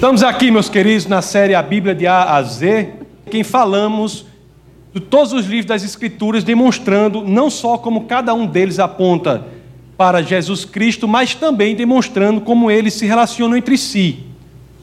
Estamos 0.00 0.22
aqui, 0.22 0.50
meus 0.50 0.70
queridos, 0.70 1.04
na 1.04 1.20
série 1.20 1.54
A 1.54 1.60
Bíblia 1.60 1.94
de 1.94 2.06
A 2.06 2.34
a 2.34 2.42
Z, 2.42 2.88
quem 3.30 3.44
falamos 3.44 4.24
de 4.94 4.98
todos 4.98 5.34
os 5.34 5.44
livros 5.44 5.66
das 5.66 5.84
Escrituras, 5.84 6.42
demonstrando 6.42 7.22
não 7.22 7.50
só 7.50 7.76
como 7.76 8.04
cada 8.04 8.32
um 8.32 8.46
deles 8.46 8.78
aponta 8.78 9.44
para 9.98 10.22
Jesus 10.22 10.64
Cristo, 10.64 11.06
mas 11.06 11.34
também 11.34 11.76
demonstrando 11.76 12.40
como 12.40 12.70
eles 12.70 12.94
se 12.94 13.04
relacionam 13.04 13.54
entre 13.58 13.76
si. 13.76 14.20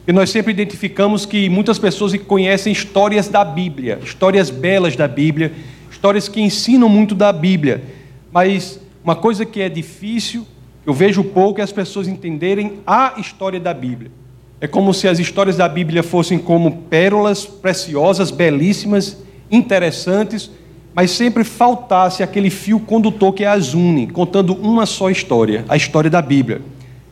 E 0.06 0.12
nós 0.12 0.30
sempre 0.30 0.52
identificamos 0.52 1.26
que 1.26 1.48
muitas 1.48 1.80
pessoas 1.80 2.16
conhecem 2.18 2.72
histórias 2.72 3.26
da 3.26 3.44
Bíblia, 3.44 3.98
histórias 4.00 4.50
belas 4.50 4.94
da 4.94 5.08
Bíblia, 5.08 5.52
histórias 5.90 6.28
que 6.28 6.40
ensinam 6.40 6.88
muito 6.88 7.16
da 7.16 7.32
Bíblia, 7.32 7.82
mas 8.30 8.78
uma 9.02 9.16
coisa 9.16 9.44
que 9.44 9.60
é 9.60 9.68
difícil, 9.68 10.46
eu 10.86 10.94
vejo 10.94 11.24
pouco, 11.24 11.60
é 11.60 11.64
as 11.64 11.72
pessoas 11.72 12.06
entenderem 12.06 12.74
a 12.86 13.14
história 13.18 13.58
da 13.58 13.74
Bíblia. 13.74 14.12
É 14.60 14.66
como 14.66 14.92
se 14.92 15.06
as 15.06 15.18
histórias 15.20 15.56
da 15.56 15.68
Bíblia 15.68 16.02
fossem 16.02 16.38
como 16.38 16.82
pérolas 16.90 17.46
preciosas, 17.46 18.30
belíssimas, 18.30 19.16
interessantes, 19.50 20.50
mas 20.92 21.12
sempre 21.12 21.44
faltasse 21.44 22.24
aquele 22.24 22.50
fio 22.50 22.80
condutor 22.80 23.32
que 23.32 23.44
as 23.44 23.72
une, 23.72 24.08
contando 24.08 24.54
uma 24.54 24.84
só 24.84 25.10
história, 25.10 25.64
a 25.68 25.76
história 25.76 26.10
da 26.10 26.20
Bíblia. 26.20 26.60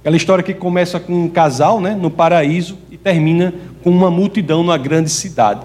Aquela 0.00 0.16
história 0.16 0.42
que 0.42 0.54
começa 0.54 0.98
com 0.98 1.24
um 1.24 1.28
casal 1.28 1.80
né, 1.80 1.94
no 1.94 2.10
paraíso 2.10 2.76
e 2.90 2.96
termina 2.96 3.54
com 3.82 3.90
uma 3.90 4.10
multidão 4.10 4.64
numa 4.64 4.76
grande 4.76 5.10
cidade. 5.10 5.60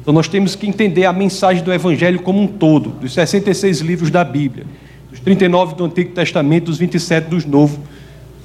Então 0.00 0.14
nós 0.14 0.28
temos 0.28 0.54
que 0.54 0.66
entender 0.66 1.04
a 1.04 1.12
mensagem 1.12 1.62
do 1.62 1.72
Evangelho 1.72 2.20
como 2.22 2.40
um 2.40 2.46
todo, 2.46 2.90
dos 2.90 3.12
66 3.12 3.80
livros 3.80 4.10
da 4.10 4.24
Bíblia, 4.24 4.64
dos 5.10 5.20
39 5.20 5.74
do 5.74 5.84
Antigo 5.84 6.12
Testamento, 6.12 6.66
dos 6.66 6.78
27 6.78 7.28
dos 7.28 7.44
Novo, 7.44 7.78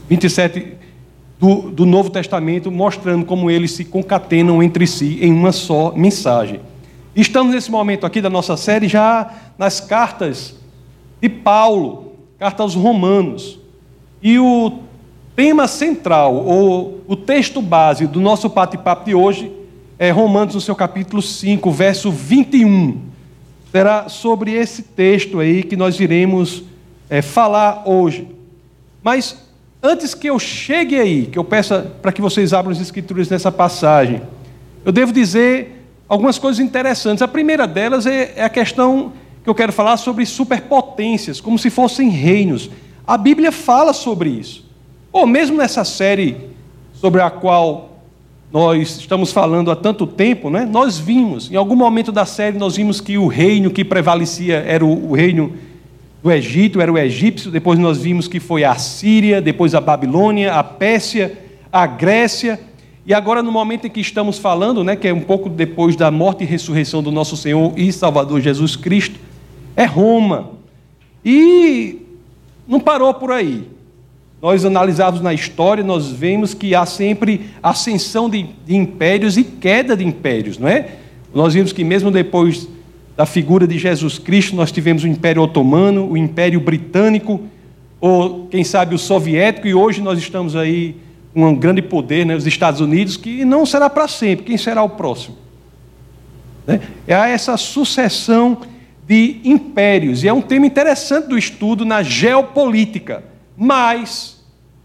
27 0.10 0.74
do, 1.42 1.72
do 1.72 1.86
Novo 1.88 2.12
Testamento, 2.12 2.70
mostrando 2.70 3.26
como 3.26 3.50
eles 3.50 3.72
se 3.72 3.84
concatenam 3.84 4.62
entre 4.62 4.86
si 4.86 5.18
em 5.24 5.34
uma 5.34 5.52
só 5.52 5.92
mensagem. 5.92 6.60
Estamos 7.16 7.56
nesse 7.56 7.72
momento 7.72 8.06
aqui 8.06 8.22
da 8.22 8.30
nossa 8.30 8.56
série 8.56 8.88
já 8.88 9.34
nas 9.58 9.80
cartas 9.80 10.54
de 11.20 11.28
Paulo, 11.28 12.14
carta 12.38 12.62
aos 12.62 12.76
Romanos. 12.76 13.60
E 14.22 14.38
o 14.38 14.82
tema 15.36 15.68
central, 15.68 16.36
ou 16.36 17.02
o 17.08 17.16
texto 17.16 17.60
base 17.60 18.06
do 18.06 18.22
nosso 18.22 18.48
bate-papo 18.48 19.06
de 19.06 19.16
hoje, 19.16 19.52
é 19.98 20.12
Romanos, 20.12 20.54
no 20.54 20.62
seu 20.62 20.76
capítulo 20.76 21.24
5, 21.24 21.72
verso 21.72 22.12
21. 22.12 23.00
Será 23.72 24.10
sobre 24.10 24.52
esse 24.52 24.84
texto 24.84 25.40
aí 25.40 25.64
que 25.64 25.76
nós 25.76 26.00
iremos 26.00 26.64
é, 27.10 27.20
falar 27.24 27.82
hoje. 27.88 28.28
Mas 29.02 29.51
Antes 29.84 30.14
que 30.14 30.30
eu 30.30 30.38
chegue 30.38 31.00
aí, 31.00 31.26
que 31.26 31.40
eu 31.40 31.44
peça 31.44 31.92
para 32.02 32.12
que 32.12 32.22
vocês 32.22 32.54
abram 32.54 32.72
as 32.72 32.80
escrituras 32.80 33.30
nessa 33.30 33.52
passagem, 33.52 34.22
eu 34.86 34.92
devo 34.92 35.12
dizer 35.12 35.88
algumas 36.08 36.38
coisas 36.38 36.64
interessantes. 36.64 37.24
A 37.24 37.28
primeira 37.28 37.66
delas 37.66 38.06
é, 38.06 38.34
é 38.36 38.44
a 38.44 38.50
questão 38.50 39.14
que 39.44 39.50
eu 39.50 39.56
quero 39.56 39.74
falar 39.74 39.98
sobre 39.98 40.24
superpotências, 40.26 41.42
como 41.42 41.58
se 41.58 41.72
fossem 41.72 42.10
reinos. 42.10 42.70
A 43.08 43.18
Bíblia 43.18 43.52
fala 43.52 43.92
sobre 43.92 44.30
isso. 44.30 44.70
Ou 45.12 45.26
mesmo 45.26 45.58
nessa 45.58 45.84
série 45.84 46.38
sobre 46.94 47.20
a 47.20 47.32
qual 47.32 47.90
nós 48.52 49.00
estamos 49.00 49.32
falando 49.32 49.72
há 49.72 49.76
tanto 49.76 50.06
tempo, 50.06 50.52
né? 50.52 50.64
nós 50.64 51.00
vimos, 51.00 51.50
em 51.50 51.56
algum 51.56 51.76
momento 51.76 52.12
da 52.12 52.26
série, 52.26 52.58
nós 52.58 52.76
vimos 52.76 53.02
que 53.02 53.18
o 53.18 53.26
reino 53.26 53.72
que 53.72 53.84
prevalecia 53.84 54.58
era 54.58 54.86
o, 54.86 55.10
o 55.10 55.16
reino 55.16 55.54
do 56.22 56.32
Egito 56.32 56.80
era 56.80 56.92
o 56.92 56.98
egípcio, 56.98 57.50
depois 57.50 57.80
nós 57.80 57.98
vimos 58.00 58.28
que 58.28 58.40
foi 58.40 58.64
a 58.64 58.76
Síria, 58.76 59.42
depois 59.42 59.74
a 59.74 59.82
Babilônia, 59.82 60.54
a 60.54 60.64
Pérsia, 60.64 61.38
a 61.72 61.88
Grécia, 61.88 62.60
e 63.06 63.14
agora 63.14 63.42
no 63.42 63.52
momento 63.52 63.88
em 63.88 63.90
que 63.90 64.00
estamos 64.00 64.38
falando, 64.38 64.84
né, 64.84 64.96
que 64.96 65.08
é 65.08 65.14
um 65.14 65.22
pouco 65.22 65.50
depois 65.50 65.96
da 65.96 66.12
morte 66.12 66.44
e 66.44 66.48
ressurreição 66.48 67.02
do 67.02 67.12
nosso 67.12 67.36
Senhor 67.36 67.74
e 67.76 67.92
Salvador 67.92 68.40
Jesus 68.40 68.76
Cristo, 68.76 69.20
é 69.76 69.86
Roma. 69.86 70.52
E 71.26 71.98
não 72.68 72.80
parou 72.80 73.12
por 73.14 73.32
aí. 73.32 73.68
Nós 74.40 74.64
analisamos 74.66 75.22
na 75.22 75.34
história, 75.34 75.84
nós 75.84 76.12
vemos 76.12 76.54
que 76.54 76.76
há 76.76 76.86
sempre 76.86 77.50
ascensão 77.62 78.30
de, 78.30 78.44
de 78.66 78.76
impérios 78.76 79.38
e 79.38 79.44
queda 79.44 79.96
de 79.96 80.06
impérios, 80.06 80.58
não 80.58 80.68
é? 80.68 80.98
Nós 81.34 81.54
vimos 81.54 81.72
que 81.74 81.84
mesmo 81.84 82.12
depois 82.12 82.68
da 83.16 83.26
figura 83.26 83.68
de 83.68 83.78
Jesus 83.78 84.18
Cristo, 84.18 84.56
nós 84.56 84.72
tivemos 84.72 85.04
o 85.04 85.08
Império 85.08 85.42
Otomano, 85.42 86.10
o 86.10 86.18
Império 86.18 86.60
Britânico, 86.60 87.42
ou 88.00 88.48
quem 88.48 88.64
sabe 88.64 88.96
o 88.96 88.98
Soviético, 88.98 89.68
e 89.68 89.74
hoje 89.74 90.02
nós 90.02 90.18
estamos 90.18 90.56
aí 90.56 90.96
com 91.34 91.48
um 91.48 91.56
grande 91.56 91.82
poder, 91.82 92.26
né, 92.26 92.36
os 92.36 92.48
Estados 92.48 92.82
Unidos, 92.82 93.16
que 93.16 93.46
não 93.46 93.66
será 93.66 93.90
para 93.90 94.08
sempre. 94.08 94.46
Quem 94.46 94.58
será 94.58 94.84
o 94.84 94.90
próximo? 94.90 95.38
Né? 96.66 96.82
É 97.08 97.14
essa 97.14 97.56
sucessão 97.58 98.58
de 99.08 99.38
impérios, 99.44 100.24
e 100.24 100.28
é 100.28 100.34
um 100.34 100.42
tema 100.42 100.66
interessante 100.66 101.28
do 101.28 101.38
estudo 101.38 101.86
na 101.86 102.02
geopolítica. 102.02 103.24
Mas, 103.58 104.42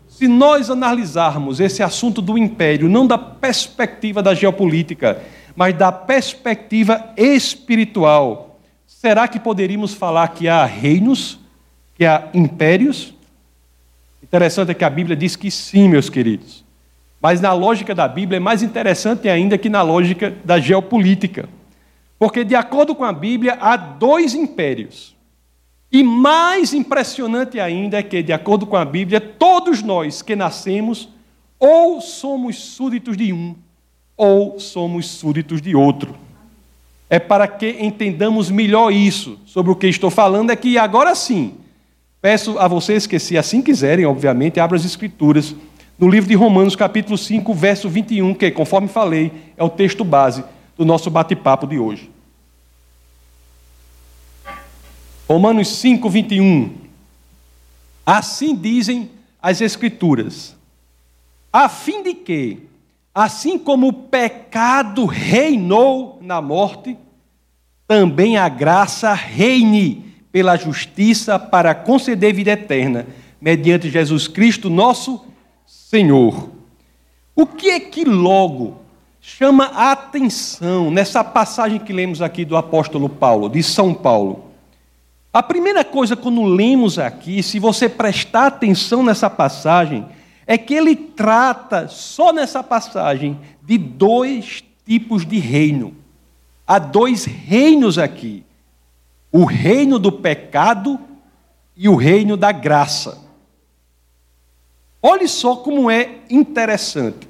se 0.09 0.27
nós 0.27 0.69
analisarmos 0.69 1.61
esse 1.61 1.83
assunto 1.83 2.21
do 2.21 2.37
império, 2.37 2.89
não 2.89 3.07
da 3.07 3.17
perspectiva 3.17 4.23
da 4.23 4.35
geopolítica, 4.35 5.23
mas 5.57 5.75
da 5.75 5.91
perspectiva 5.91 7.13
espiritual. 7.17 8.61
Será 8.87 9.27
que 9.27 9.41
poderíamos 9.41 9.95
falar 9.95 10.29
que 10.29 10.47
há 10.47 10.65
reinos, 10.67 11.41
que 11.95 12.05
há 12.05 12.29
impérios? 12.35 13.15
Interessante 14.23 14.73
é 14.73 14.75
que 14.75 14.85
a 14.85 14.91
Bíblia 14.91 15.17
diz 15.17 15.35
que 15.35 15.51
sim, 15.51 15.89
meus 15.89 16.11
queridos. 16.11 16.65
Mas 17.21 17.41
na 17.41 17.53
lógica 17.55 17.95
da 17.95 18.07
Bíblia 18.07 18.37
é 18.37 18.41
mais 18.41 18.63
interessante 18.63 19.29
ainda 19.29 19.57
que 19.57 19.71
na 19.71 19.81
lógica 19.81 20.35
da 20.45 20.61
geopolítica. 20.61 21.49
Porque, 22.19 22.45
de 22.45 22.55
acordo 22.55 22.95
com 22.95 23.05
a 23.05 23.13
Bíblia, 23.13 23.57
há 23.61 23.77
dois 23.77 24.35
impérios. 24.35 25.17
E 25.91 26.03
mais 26.03 26.75
impressionante 26.75 27.59
ainda 27.59 27.99
é 27.99 28.03
que, 28.03 28.23
de 28.23 28.33
acordo 28.33 28.67
com 28.67 28.77
a 28.77 28.85
Bíblia, 28.85 29.21
todos 29.21 29.83
nós 29.83 30.21
que 30.21 30.37
nascemos 30.37 31.09
ou 31.59 32.01
somos 32.01 32.57
súditos 32.57 33.17
de 33.17 33.33
um 33.33 33.55
ou 34.17 34.59
somos 34.59 35.07
súditos 35.07 35.61
de 35.61 35.75
outro. 35.75 36.15
É 37.09 37.19
para 37.19 37.47
que 37.47 37.77
entendamos 37.81 38.51
melhor 38.51 38.93
isso, 38.93 39.39
sobre 39.47 39.71
o 39.71 39.77
que 39.77 39.87
estou 39.87 40.11
falando, 40.11 40.51
é 40.51 40.57
que 40.57 40.77
agora 40.79 41.15
sim, 41.15 41.55
peço 42.21 42.59
a 42.59 42.67
vocês 42.67 43.07
que, 43.07 43.19
se 43.19 43.39
assim 43.39 43.63
quiserem, 43.63 44.07
obviamente, 44.07 44.59
abram 44.59 44.77
as 44.77 44.85
Escrituras, 44.85 45.55
no 45.99 46.09
livro 46.09 46.29
de 46.29 46.35
Romanos, 46.35 46.77
capítulo 46.77 47.17
5, 47.17 47.55
verso 47.55 47.89
21, 47.89 48.35
que, 48.35 48.51
conforme 48.51 48.89
falei, 48.89 49.33
é 49.57 49.65
o 49.65 49.71
texto 49.71 50.05
base 50.05 50.45
do 50.77 50.85
nosso 50.85 51.11
bate-papo 51.11 51.67
de 51.67 51.79
hoje. 51.79 52.11
Romanos 55.29 55.69
5, 55.69 56.09
21. 56.11 56.75
Assim 58.05 58.55
dizem 58.55 59.11
as 59.41 59.61
Escrituras, 59.61 60.55
a 61.53 61.69
fim 61.69 62.03
de 62.03 62.15
que, 62.15 62.66
Assim 63.17 63.59
como 63.59 63.89
o 63.89 63.93
pecado 63.95 65.07
reinou 65.07 66.19
na 66.21 66.43
morte, 66.43 66.99
também 67.89 68.37
a 68.37 68.47
graça 68.47 69.15
reine 69.15 70.05
pela 70.31 70.55
justiça 70.55 71.39
para 71.39 71.75
conceder 71.75 72.35
vida 72.35 72.51
eterna, 72.51 73.07
mediante 73.41 73.89
Jesus 73.89 74.29
Cristo, 74.29 74.69
nosso 74.69 75.25
Senhor. 75.65 76.51
O 77.35 77.47
que 77.47 77.71
é 77.71 77.81
que 77.81 78.05
logo 78.05 78.83
chama 79.19 79.65
a 79.75 79.93
atenção 79.93 80.91
nessa 80.91 81.25
passagem 81.25 81.79
que 81.79 81.95
lemos 81.95 82.21
aqui 82.21 82.45
do 82.45 82.55
apóstolo 82.55 83.09
Paulo, 83.09 83.49
de 83.49 83.63
São 83.63 83.95
Paulo? 83.95 84.45
A 85.33 85.43
primeira 85.43 85.83
coisa, 85.83 86.15
quando 86.17 86.43
lemos 86.43 86.99
aqui, 86.99 87.43
se 87.43 87.59
você 87.59 87.89
prestar 87.89 88.49
atenção 88.49 89.03
nessa 89.03 89.31
passagem, 89.31 90.05
é 90.47 90.57
que 90.57 90.75
ele 90.75 90.95
trata, 90.95 91.89
só 91.89 92.33
nessa 92.33 92.63
passagem, 92.63 93.39
de 93.63 93.77
dois 93.77 94.63
tipos 94.87 95.27
de 95.27 95.39
reino. 95.39 95.95
Há 96.67 96.79
dois 96.79 97.25
reinos 97.25 97.99
aqui: 97.99 98.45
o 99.33 99.45
reino 99.45 99.99
do 99.99 100.13
pecado 100.13 101.01
e 101.77 101.89
o 101.89 101.97
reino 101.97 102.37
da 102.37 102.53
graça. 102.53 103.27
Olhe 105.03 105.29
só 105.29 105.57
como 105.57 105.91
é 105.91 106.21
interessante. 106.31 107.29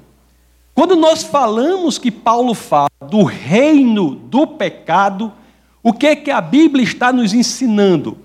Quando 0.73 0.95
nós 0.95 1.23
falamos 1.23 1.97
que 1.97 2.11
Paulo 2.11 2.53
fala 2.53 2.89
do 3.09 3.23
reino 3.23 4.15
do 4.15 4.45
pecado, 4.45 5.33
o 5.81 5.91
que 5.91 6.05
é 6.05 6.15
que 6.15 6.29
a 6.29 6.39
Bíblia 6.39 6.83
está 6.83 7.11
nos 7.11 7.33
ensinando? 7.33 8.17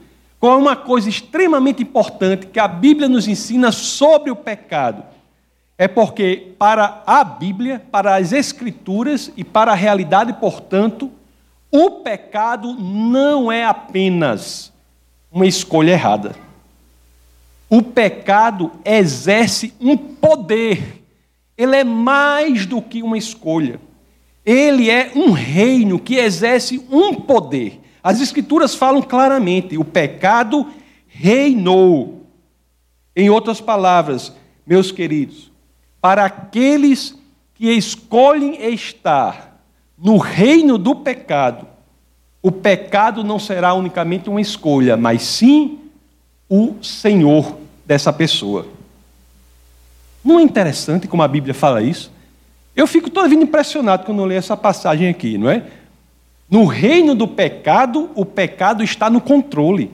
Qual 0.43 0.55
é 0.55 0.56
uma 0.56 0.75
coisa 0.75 1.09
extremamente 1.09 1.85
importante 1.85 2.49
que 2.49 2.59
a 2.59 2.67
Bíblia 2.67 3.09
nos 3.09 3.29
ensina 3.29 3.71
sobre 3.71 4.29
o 4.29 4.35
pecado? 4.35 5.05
É 5.79 5.87
porque, 5.87 6.53
para 6.59 7.00
a 7.06 7.23
Bíblia, 7.23 7.81
para 7.93 8.17
as 8.17 8.33
Escrituras 8.33 9.31
e 9.37 9.44
para 9.44 9.71
a 9.71 9.77
realidade, 9.77 10.33
portanto, 10.33 11.12
o 11.71 12.00
pecado 12.00 12.75
não 12.75 13.53
é 13.53 13.65
apenas 13.65 14.73
uma 15.31 15.47
escolha 15.47 15.93
errada. 15.93 16.35
O 17.71 17.81
pecado 17.81 18.73
exerce 18.85 19.73
um 19.81 19.97
poder, 19.97 21.05
ele 21.56 21.77
é 21.77 21.85
mais 21.85 22.67
do 22.67 22.83
que 22.83 23.00
uma 23.00 23.17
escolha. 23.17 23.79
Ele 24.44 24.91
é 24.91 25.12
um 25.15 25.31
reino 25.31 26.00
que 26.00 26.17
exerce 26.17 26.85
um 26.91 27.15
poder. 27.15 27.81
As 28.02 28.20
Escrituras 28.20 28.75
falam 28.75 29.02
claramente: 29.02 29.78
o 29.78 29.84
pecado 29.84 30.66
reinou. 31.06 32.20
Em 33.14 33.28
outras 33.28 33.60
palavras, 33.60 34.32
meus 34.66 34.90
queridos, 34.90 35.52
para 36.00 36.25
aqueles 36.25 37.14
que 37.54 37.70
escolhem 37.70 38.72
estar 38.72 39.62
no 39.99 40.16
reino 40.16 40.78
do 40.78 40.94
pecado, 40.94 41.66
o 42.43 42.50
pecado 42.50 43.22
não 43.22 43.38
será 43.38 43.75
unicamente 43.75 44.31
uma 44.31 44.40
escolha, 44.40 44.96
mas 44.96 45.22
sim 45.22 45.78
o 46.48 46.82
Senhor 46.82 47.58
dessa 47.84 48.12
pessoa. 48.12 48.66
Não 50.25 50.38
é 50.38 50.43
interessante 50.43 51.06
como 51.06 51.22
a 51.22 51.28
Bíblia 51.28 51.55
fala 51.55 51.82
isso? 51.82 52.10
Eu 52.75 52.87
fico 52.87 53.10
toda 53.10 53.28
vida 53.28 53.43
impressionado 53.43 54.05
quando 54.05 54.20
eu 54.20 54.25
leio 54.25 54.38
essa 54.38 54.56
passagem 54.56 55.08
aqui, 55.08 55.37
não 55.37 55.50
é? 55.50 55.66
No 56.52 56.66
reino 56.66 57.14
do 57.14 57.26
pecado, 57.26 58.10
o 58.14 58.26
pecado 58.26 58.84
está 58.84 59.08
no 59.08 59.22
controle. 59.22 59.90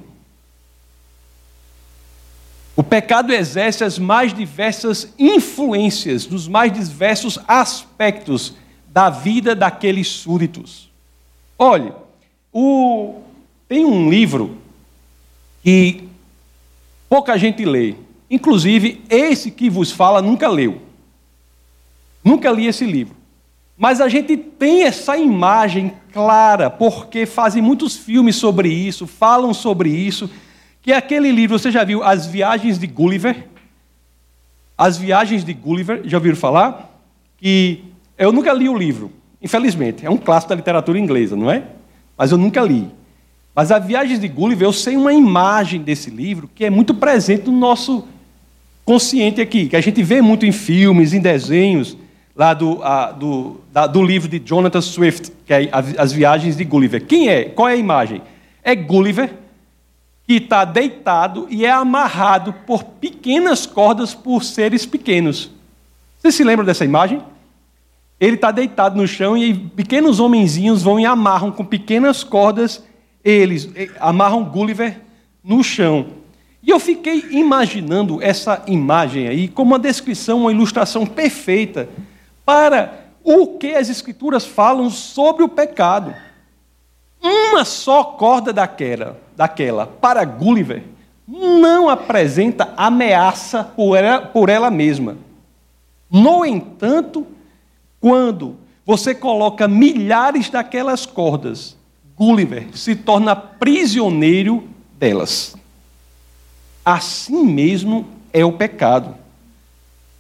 O 2.75 2.83
pecado 2.83 3.33
exerce 3.33 3.85
as 3.85 3.97
mais 3.97 4.35
diversas 4.35 5.15
influências, 5.17 6.27
dos 6.27 6.49
mais 6.49 6.73
diversos 6.73 7.39
aspectos 7.47 8.57
da 8.89 9.09
vida 9.09 9.55
daqueles 9.55 10.09
súditos. 10.09 10.91
Olhe, 11.57 11.93
o... 12.53 13.21
tem 13.69 13.85
um 13.85 14.11
livro 14.11 14.59
que 15.63 16.09
pouca 17.09 17.39
gente 17.39 17.65
lê. 17.65 17.95
Inclusive, 18.29 19.01
esse 19.09 19.53
que 19.53 19.71
vos 19.71 19.93
fala 19.93 20.21
nunca 20.21 20.49
leu. 20.49 20.83
Nunca 22.25 22.51
li 22.51 22.67
esse 22.67 22.85
livro. 22.85 23.18
Mas 23.79 24.01
a 24.01 24.09
gente 24.09 24.37
tem 24.37 24.83
essa 24.83 25.17
imagem 25.17 25.93
clara, 26.13 26.69
porque 26.69 27.25
fazem 27.25 27.63
muitos 27.63 27.97
filmes 27.97 28.35
sobre 28.35 28.69
isso, 28.69 29.07
falam 29.07 29.55
sobre 29.55 29.89
isso, 29.89 30.29
que 30.83 30.91
é 30.91 30.97
aquele 30.97 31.31
livro, 31.31 31.57
você 31.57 31.71
já 31.71 31.85
viu 31.85 32.03
As 32.03 32.27
Viagens 32.27 32.77
de 32.77 32.89
Gulliver? 32.89 33.47
As 34.77 34.99
Viagens 34.99 35.45
de 35.45 35.53
Gulliver, 35.53 36.03
já 36.05 36.17
ouviram 36.17 36.37
falar? 36.37 37.01
Que 37.37 37.85
eu 38.19 38.33
nunca 38.33 38.53
li 38.53 38.69
o 38.69 38.77
livro, 38.77 39.13
infelizmente. 39.41 40.05
É 40.05 40.11
um 40.11 40.17
clássico 40.17 40.51
da 40.51 40.57
literatura 40.57 40.99
inglesa, 40.99 41.37
não 41.37 41.49
é? 41.49 41.63
Mas 42.17 42.33
eu 42.33 42.39
nunca 42.39 42.61
li. 42.63 42.91
Mas 43.55 43.71
As 43.71 43.87
Viagens 43.87 44.19
de 44.19 44.27
Gulliver, 44.27 44.67
eu 44.67 44.73
sei 44.73 44.97
uma 44.97 45.13
imagem 45.13 45.83
desse 45.83 46.11
livro 46.11 46.51
que 46.53 46.65
é 46.65 46.71
muito 46.71 46.95
presente 46.95 47.49
no 47.49 47.57
nosso 47.57 48.09
consciente 48.85 49.41
aqui, 49.41 49.69
que 49.69 49.77
a 49.77 49.81
gente 49.81 50.03
vê 50.03 50.21
muito 50.21 50.45
em 50.45 50.51
filmes, 50.51 51.13
em 51.13 51.21
desenhos 51.21 51.97
lá 52.39 52.55
do, 52.55 52.81
a, 52.85 53.11
do, 53.11 53.61
da, 53.73 53.89
do 53.89 54.01
livro 54.01 54.29
de 54.29 54.39
Jonathan 54.39 54.81
Swift, 54.81 55.33
que 55.45 55.53
é 55.53 55.69
As 55.73 56.13
Viagens 56.13 56.57
de 56.57 56.63
Gulliver. 56.63 57.05
Quem 57.05 57.29
é? 57.29 57.47
Qual 57.47 57.69
é 57.69 57.73
a 57.73 57.77
imagem? 57.77 58.23
É 58.63 58.77
Gulliver 58.77 59.35
que 60.25 60.35
está 60.35 60.65
deitado 60.65 61.49
e 61.51 61.65
é 61.65 61.71
amarrado 61.71 62.53
por 62.65 62.85
pequenas 62.85 63.67
cordas 63.67 64.15
por 64.15 64.45
seres 64.45 64.87
pequenos. 64.87 65.51
Você 66.19 66.31
se 66.31 66.45
lembra 66.45 66.65
dessa 66.65 66.85
imagem? 66.85 67.21
Ele 68.21 68.37
está 68.37 68.53
deitado 68.53 68.97
no 68.97 69.09
chão 69.09 69.37
e 69.37 69.53
pequenos 69.53 70.21
homenzinhos 70.21 70.83
vão 70.83 71.01
e 71.01 71.07
amarram 71.07 71.51
com 71.51 71.65
pequenas 71.65 72.23
cordas, 72.23 72.85
eles 73.25 73.69
amarram 73.99 74.45
Gulliver 74.45 75.01
no 75.43 75.65
chão. 75.65 76.07
E 76.63 76.71
eu 76.71 76.79
fiquei 76.79 77.25
imaginando 77.31 78.23
essa 78.23 78.63
imagem 78.67 79.27
aí 79.27 79.49
como 79.49 79.73
uma 79.73 79.79
descrição, 79.79 80.43
uma 80.43 80.53
ilustração 80.53 81.05
perfeita 81.05 81.89
para 82.49 83.11
o 83.23 83.59
que 83.59 83.75
as 83.75 83.91
Escrituras 83.91 84.47
falam 84.47 84.89
sobre 84.89 85.45
o 85.45 85.51
pecado. 85.51 86.15
Uma 87.23 87.63
só 87.63 88.03
corda 88.03 88.55
daquela, 88.55 89.21
daquela 89.37 89.87
para 89.87 90.25
Gulliver 90.25 90.83
não 91.27 91.91
apresenta 91.91 92.73
ameaça 92.75 93.63
por 93.63 93.99
ela, 93.99 94.23
por 94.23 94.49
ela 94.49 94.71
mesma. 94.71 95.19
No 96.11 96.43
entanto, 96.43 97.27
quando 98.01 98.57
você 98.87 99.15
coloca 99.15 99.69
milhares 99.69 100.49
daquelas 100.49 101.05
cordas, 101.05 101.77
Gulliver 102.17 102.75
se 102.75 102.97
torna 102.97 103.37
prisioneiro 103.37 104.67
delas. 104.99 105.55
Assim 106.83 107.45
mesmo 107.45 108.09
é 108.33 108.43
o 108.43 108.53
pecado. 108.53 109.15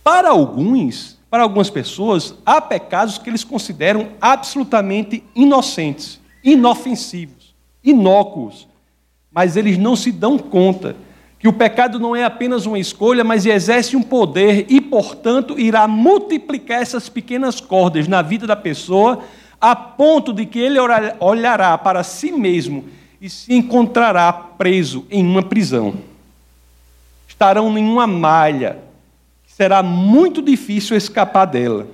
Para 0.04 0.28
alguns, 0.28 1.17
para 1.30 1.42
algumas 1.42 1.68
pessoas, 1.68 2.34
há 2.44 2.60
pecados 2.60 3.18
que 3.18 3.28
eles 3.28 3.44
consideram 3.44 4.08
absolutamente 4.20 5.22
inocentes, 5.34 6.20
inofensivos, 6.42 7.54
inócuos, 7.84 8.66
mas 9.30 9.56
eles 9.56 9.76
não 9.76 9.94
se 9.94 10.10
dão 10.10 10.38
conta 10.38 10.96
que 11.38 11.46
o 11.46 11.52
pecado 11.52 12.00
não 12.00 12.16
é 12.16 12.24
apenas 12.24 12.66
uma 12.66 12.78
escolha, 12.78 13.22
mas 13.22 13.46
exerce 13.46 13.96
um 13.96 14.02
poder 14.02 14.66
e, 14.68 14.80
portanto, 14.80 15.58
irá 15.58 15.86
multiplicar 15.86 16.82
essas 16.82 17.08
pequenas 17.08 17.60
cordas 17.60 18.08
na 18.08 18.22
vida 18.22 18.46
da 18.46 18.56
pessoa, 18.56 19.20
a 19.60 19.76
ponto 19.76 20.32
de 20.32 20.46
que 20.46 20.58
ele 20.58 20.78
olhará 21.20 21.78
para 21.78 22.02
si 22.02 22.32
mesmo 22.32 22.86
e 23.20 23.30
se 23.30 23.54
encontrará 23.54 24.32
preso 24.32 25.06
em 25.10 25.24
uma 25.24 25.42
prisão. 25.42 25.94
Estarão 27.28 27.76
em 27.78 27.84
uma 27.84 28.06
malha 28.06 28.87
será 29.58 29.82
muito 29.82 30.40
difícil 30.40 30.96
escapar 30.96 31.44
dela. 31.44 31.88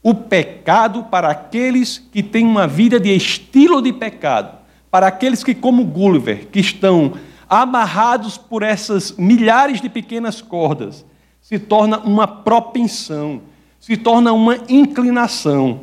O 0.00 0.14
pecado 0.14 1.02
para 1.02 1.28
aqueles 1.28 1.98
que 1.98 2.22
têm 2.22 2.46
uma 2.46 2.68
vida 2.68 3.00
de 3.00 3.10
estilo 3.10 3.82
de 3.82 3.92
pecado, 3.92 4.56
para 4.92 5.08
aqueles 5.08 5.42
que, 5.42 5.56
como 5.56 5.84
Gulliver, 5.84 6.46
que 6.52 6.60
estão 6.60 7.14
amarrados 7.48 8.38
por 8.38 8.62
essas 8.62 9.10
milhares 9.16 9.80
de 9.80 9.88
pequenas 9.88 10.40
cordas, 10.40 11.04
se 11.42 11.58
torna 11.58 11.98
uma 11.98 12.28
propensão, 12.28 13.42
se 13.80 13.96
torna 13.96 14.32
uma 14.32 14.56
inclinação. 14.68 15.80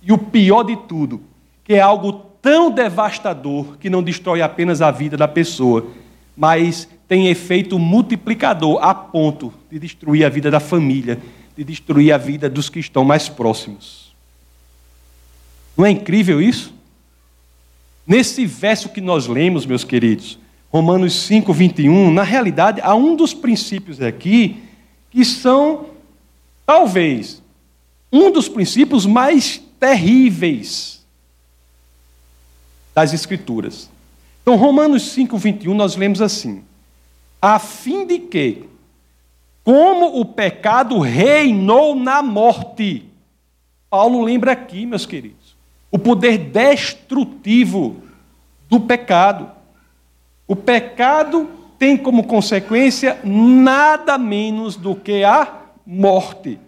E 0.00 0.12
o 0.12 0.18
pior 0.18 0.62
de 0.62 0.76
tudo, 0.76 1.20
que 1.64 1.74
é 1.74 1.80
algo 1.80 2.12
tão 2.40 2.70
devastador 2.70 3.76
que 3.78 3.90
não 3.90 4.04
destrói 4.04 4.40
apenas 4.40 4.80
a 4.80 4.92
vida 4.92 5.16
da 5.16 5.26
pessoa, 5.26 5.88
mas 6.36 6.88
tem 7.06 7.28
efeito 7.28 7.78
multiplicador 7.78 8.82
a 8.82 8.94
ponto 8.94 9.52
de 9.70 9.78
destruir 9.78 10.24
a 10.24 10.28
vida 10.28 10.50
da 10.50 10.60
família, 10.60 11.20
de 11.56 11.62
destruir 11.62 12.12
a 12.12 12.18
vida 12.18 12.48
dos 12.48 12.68
que 12.68 12.78
estão 12.78 13.04
mais 13.04 13.28
próximos. 13.28 14.14
Não 15.76 15.84
é 15.84 15.90
incrível 15.90 16.40
isso? 16.40 16.72
Nesse 18.06 18.46
verso 18.46 18.88
que 18.88 19.00
nós 19.00 19.26
lemos, 19.26 19.66
meus 19.66 19.84
queridos, 19.84 20.38
Romanos 20.70 21.14
5, 21.22 21.52
21, 21.52 22.12
na 22.12 22.22
realidade, 22.22 22.80
há 22.82 22.94
um 22.94 23.14
dos 23.14 23.32
princípios 23.32 24.00
aqui 24.00 24.62
que 25.10 25.24
são, 25.24 25.86
talvez, 26.66 27.42
um 28.12 28.30
dos 28.30 28.48
princípios 28.48 29.06
mais 29.06 29.62
terríveis 29.78 31.04
das 32.94 33.12
Escrituras. 33.12 33.90
Então, 34.42 34.56
Romanos 34.56 35.10
5, 35.12 35.36
21, 35.38 35.74
nós 35.74 35.96
lemos 35.96 36.20
assim: 36.20 36.62
a 37.46 37.58
fim 37.58 38.06
de 38.06 38.20
que, 38.20 38.64
como 39.62 40.18
o 40.18 40.24
pecado 40.24 40.98
reinou 40.98 41.94
na 41.94 42.22
morte, 42.22 43.04
Paulo 43.90 44.22
lembra 44.22 44.52
aqui, 44.52 44.86
meus 44.86 45.04
queridos, 45.04 45.54
o 45.90 45.98
poder 45.98 46.38
destrutivo 46.38 47.96
do 48.66 48.80
pecado. 48.80 49.50
O 50.48 50.56
pecado 50.56 51.50
tem 51.78 51.98
como 51.98 52.24
consequência 52.24 53.20
nada 53.22 54.16
menos 54.16 54.74
do 54.74 54.96
que 54.96 55.22
a 55.22 55.64
morte. 55.84 56.58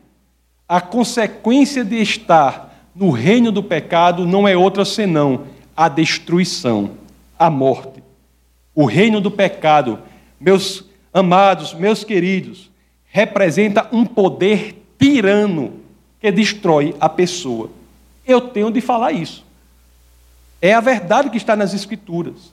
A 0.68 0.78
consequência 0.78 1.82
de 1.86 2.02
estar 2.02 2.90
no 2.94 3.08
reino 3.08 3.50
do 3.50 3.62
pecado 3.62 4.26
não 4.26 4.46
é 4.46 4.54
outra 4.54 4.84
senão 4.84 5.44
a 5.74 5.88
destruição, 5.88 6.90
a 7.38 7.48
morte. 7.48 8.02
O 8.74 8.84
reino 8.84 9.22
do 9.22 9.30
pecado 9.30 10.00
meus 10.40 10.84
amados, 11.12 11.72
meus 11.74 12.04
queridos, 12.04 12.70
representa 13.06 13.88
um 13.92 14.04
poder 14.04 14.82
tirano 14.98 15.74
que 16.20 16.30
destrói 16.30 16.94
a 17.00 17.08
pessoa. 17.08 17.70
Eu 18.26 18.40
tenho 18.40 18.70
de 18.70 18.80
falar 18.80 19.12
isso. 19.12 19.44
É 20.60 20.74
a 20.74 20.80
verdade 20.80 21.30
que 21.30 21.36
está 21.36 21.54
nas 21.54 21.74
Escrituras. 21.74 22.52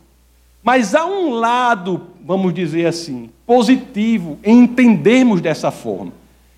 Mas 0.61 0.95
há 0.95 1.05
um 1.05 1.31
lado, 1.31 2.07
vamos 2.23 2.53
dizer 2.53 2.85
assim, 2.85 3.29
positivo 3.45 4.39
em 4.43 4.59
entendermos 4.59 5.41
dessa 5.41 5.71
forma. 5.71 6.13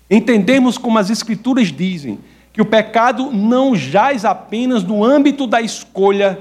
Entendemos 0.08 0.78
como 0.78 0.98
as 0.98 1.10
Escrituras 1.10 1.72
dizem 1.72 2.20
que 2.52 2.62
o 2.62 2.66
pecado 2.66 3.32
não 3.32 3.74
jaz 3.74 4.24
apenas 4.24 4.84
no 4.84 5.04
âmbito 5.04 5.46
da 5.46 5.60
escolha 5.60 6.38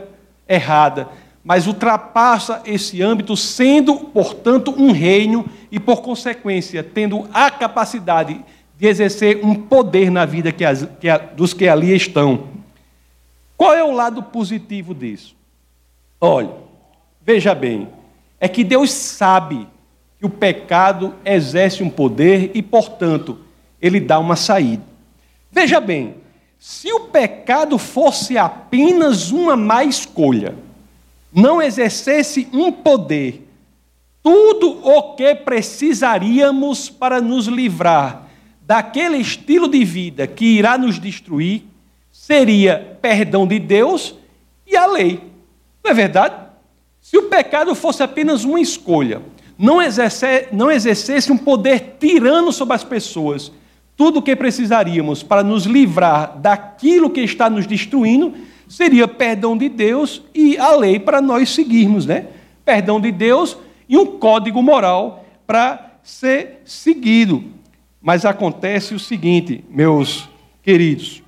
errada, 0.48 1.10
mas 1.46 1.68
ultrapassa 1.68 2.64
esse 2.66 3.04
âmbito, 3.04 3.38
sendo, 3.38 3.94
portanto, 3.96 4.74
um 4.76 4.92
reino 4.92 5.46
e, 5.72 5.80
por 5.80 6.02
consequência, 6.02 6.84
tendo 6.84 7.30
a 7.32 7.52
capacidade 7.52 8.44
de 8.76 8.88
exercer 8.88 9.46
um 9.46 9.54
poder 9.54 10.10
na 10.10 10.26
vida 10.26 10.52
que 10.52 10.66
as, 10.66 10.88
que 11.00 11.08
a, 11.08 11.20
dos 11.20 11.54
que 11.54 11.68
ali 11.68 11.96
estão. 11.96 12.48
Qual 13.56 13.76
é 13.76 13.84
o 13.84 13.92
lado 13.92 14.24
positivo 14.24 14.96
disso? 14.96 15.36
Olha, 16.20 16.50
veja 17.22 17.54
bem, 17.54 17.90
é 18.40 18.48
que 18.48 18.64
Deus 18.64 18.92
sabe 18.92 19.68
que 20.18 20.26
o 20.26 20.30
pecado 20.32 21.14
exerce 21.24 21.84
um 21.84 21.92
poder 21.92 22.50
e, 22.56 22.62
portanto, 22.64 23.38
ele 23.80 24.00
dá 24.00 24.18
uma 24.18 24.36
saída. 24.36 24.84
Veja 25.52 25.80
bem, 25.80 26.16
se 26.58 26.92
o 26.92 27.02
pecado 27.02 27.78
fosse 27.78 28.36
apenas 28.36 29.30
uma 29.30 29.56
má 29.56 29.84
escolha, 29.84 30.65
não 31.36 31.62
exercesse 31.62 32.48
um 32.54 32.72
poder, 32.72 33.46
tudo 34.24 34.80
o 34.88 35.16
que 35.16 35.36
precisaríamos 35.36 36.90
para 36.90 37.20
nos 37.20 37.48
livrar 37.48 38.28
daquele 38.62 39.18
estilo 39.18 39.68
de 39.68 39.84
vida 39.84 40.26
que 40.26 40.46
irá 40.46 40.78
nos 40.78 40.98
destruir 40.98 41.64
seria 42.10 42.98
perdão 43.02 43.46
de 43.46 43.60
Deus 43.60 44.16
e 44.66 44.78
a 44.78 44.88
lei. 44.88 45.22
Não 45.84 45.92
é 45.92 45.94
verdade? 45.94 46.36
Se 47.02 47.18
o 47.18 47.24
pecado 47.24 47.76
fosse 47.76 48.02
apenas 48.02 48.46
uma 48.46 48.60
escolha, 48.60 49.22
não, 49.58 49.82
exercer, 49.82 50.50
não 50.54 50.72
exercesse 50.72 51.32
um 51.32 51.38
poder 51.38 51.98
tirano 52.00 52.52
sobre 52.52 52.76
as 52.76 52.84
pessoas, 52.84 53.52
tudo 53.96 54.20
o 54.20 54.22
que 54.22 54.36
precisaríamos 54.36 55.22
para 55.22 55.44
nos 55.44 55.66
livrar 55.66 56.40
daquilo 56.40 57.10
que 57.10 57.22
está 57.22 57.50
nos 57.50 57.68
destruindo 57.68 58.34
seria 58.68 59.08
perdão 59.08 59.58
de 59.58 59.70
Deus 59.70 60.22
e 60.34 60.58
a 60.58 60.76
lei 60.76 61.00
para 61.00 61.22
nós 61.22 61.50
seguirmos, 61.50 62.06
né? 62.06 62.28
Perdão 62.64 63.00
de 63.00 63.12
Deus 63.12 63.58
e 63.88 63.98
um 63.98 64.06
código 64.18 64.62
moral 64.62 65.26
para 65.46 65.98
ser 66.04 66.62
seguido. 66.66 67.44
Mas 68.02 68.26
acontece 68.26 68.94
o 68.94 69.00
seguinte, 69.00 69.64
meus 69.70 70.30
queridos: 70.62 71.24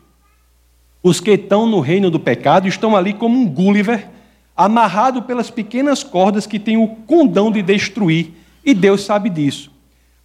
os 1.01 1.19
que 1.19 1.31
estão 1.31 1.65
no 1.65 1.79
reino 1.79 2.09
do 2.09 2.19
pecado 2.19 2.67
estão 2.67 2.95
ali 2.95 3.13
como 3.13 3.39
um 3.39 3.47
Gulliver, 3.47 4.07
amarrado 4.55 5.23
pelas 5.23 5.49
pequenas 5.49 6.03
cordas 6.03 6.47
que 6.47 6.59
tem 6.59 6.77
o 6.77 6.87
condão 6.87 7.51
de 7.51 7.61
destruir, 7.61 8.31
e 8.65 8.73
Deus 8.73 9.03
sabe 9.03 9.29
disso. 9.29 9.71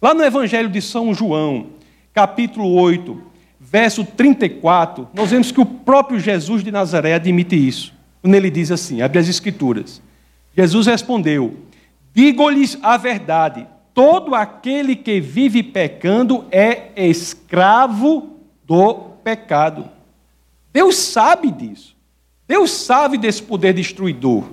Lá 0.01 0.13
no 0.13 0.23
Evangelho 0.23 0.69
de 0.69 0.81
São 0.81 1.13
João, 1.13 1.67
capítulo 2.13 2.73
8, 2.73 3.32
verso 3.73 4.05
34, 4.05 5.09
nós 5.15 5.31
vemos 5.31 5.51
que 5.51 5.59
o 5.59 5.65
próprio 5.65 6.19
Jesus 6.19 6.63
de 6.63 6.71
Nazaré 6.71 7.15
admite 7.15 7.55
isso. 7.55 7.91
Quando 8.21 8.35
ele 8.35 8.51
diz 8.51 8.69
assim: 8.69 9.01
abre 9.01 9.17
as 9.17 9.27
Escrituras. 9.27 9.99
Jesus 10.55 10.85
respondeu: 10.85 11.57
Digo-lhes 12.13 12.77
a 12.83 12.97
verdade, 12.97 13.65
todo 13.91 14.35
aquele 14.35 14.95
que 14.95 15.19
vive 15.19 15.63
pecando 15.63 16.45
é 16.51 16.91
escravo 16.95 18.37
do 18.63 18.93
pecado. 19.23 19.89
Deus 20.71 20.95
sabe 20.95 21.49
disso. 21.49 21.95
Deus 22.47 22.69
sabe 22.69 23.17
desse 23.17 23.41
poder 23.41 23.73
destruidor, 23.73 24.43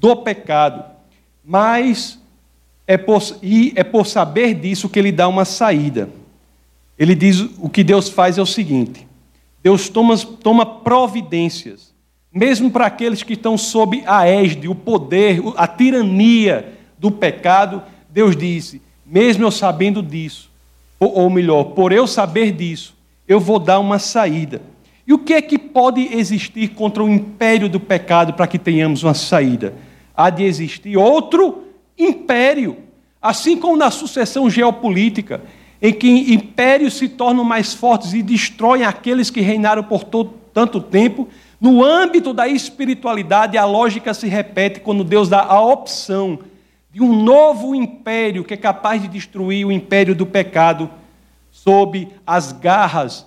do 0.00 0.16
pecado. 0.16 0.84
Mas 1.44 2.18
é 2.84 2.96
por, 2.96 3.22
e 3.40 3.72
é 3.76 3.84
por 3.84 4.04
saber 4.06 4.54
disso 4.54 4.88
que 4.88 4.98
ele 4.98 5.12
dá 5.12 5.28
uma 5.28 5.44
saída. 5.44 6.08
Ele 6.98 7.14
diz: 7.14 7.40
o 7.58 7.68
que 7.68 7.84
Deus 7.84 8.08
faz 8.08 8.38
é 8.38 8.42
o 8.42 8.46
seguinte: 8.46 9.06
Deus 9.62 9.88
toma, 9.88 10.16
toma 10.16 10.64
providências, 10.64 11.94
mesmo 12.32 12.70
para 12.70 12.86
aqueles 12.86 13.22
que 13.22 13.34
estão 13.34 13.58
sob 13.58 14.02
a 14.06 14.26
égide, 14.26 14.68
o 14.68 14.74
poder, 14.74 15.42
a 15.56 15.66
tirania 15.66 16.72
do 16.98 17.10
pecado. 17.10 17.82
Deus 18.10 18.36
disse: 18.36 18.80
mesmo 19.04 19.44
eu 19.44 19.50
sabendo 19.50 20.02
disso, 20.02 20.50
ou, 20.98 21.18
ou 21.18 21.30
melhor, 21.30 21.64
por 21.64 21.92
eu 21.92 22.06
saber 22.06 22.52
disso, 22.52 22.94
eu 23.28 23.38
vou 23.38 23.58
dar 23.58 23.78
uma 23.78 23.98
saída. 23.98 24.62
E 25.06 25.12
o 25.12 25.18
que 25.18 25.34
é 25.34 25.42
que 25.42 25.56
pode 25.56 26.00
existir 26.16 26.68
contra 26.70 27.04
o 27.04 27.08
império 27.08 27.68
do 27.68 27.78
pecado 27.78 28.32
para 28.32 28.46
que 28.46 28.58
tenhamos 28.58 29.04
uma 29.04 29.14
saída? 29.14 29.74
Há 30.16 30.30
de 30.30 30.42
existir 30.42 30.96
outro 30.96 31.62
império, 31.96 32.76
assim 33.22 33.56
como 33.56 33.76
na 33.76 33.90
sucessão 33.90 34.50
geopolítica 34.50 35.42
em 35.80 35.92
que 35.92 36.32
impérios 36.32 36.94
se 36.94 37.08
tornam 37.08 37.44
mais 37.44 37.74
fortes 37.74 38.12
e 38.12 38.22
destroem 38.22 38.84
aqueles 38.84 39.30
que 39.30 39.40
reinaram 39.40 39.82
por 39.82 40.04
todo, 40.04 40.34
tanto 40.52 40.80
tempo, 40.80 41.28
no 41.60 41.84
âmbito 41.84 42.32
da 42.32 42.48
espiritualidade, 42.48 43.56
a 43.56 43.64
lógica 43.64 44.12
se 44.12 44.28
repete 44.28 44.80
quando 44.80 45.04
Deus 45.04 45.28
dá 45.28 45.42
a 45.42 45.60
opção 45.60 46.38
de 46.90 47.02
um 47.02 47.22
novo 47.22 47.74
império 47.74 48.44
que 48.44 48.54
é 48.54 48.56
capaz 48.56 49.02
de 49.02 49.08
destruir 49.08 49.66
o 49.66 49.72
império 49.72 50.14
do 50.14 50.26
pecado 50.26 50.90
sob 51.50 52.08
as 52.26 52.52
garras. 52.52 53.26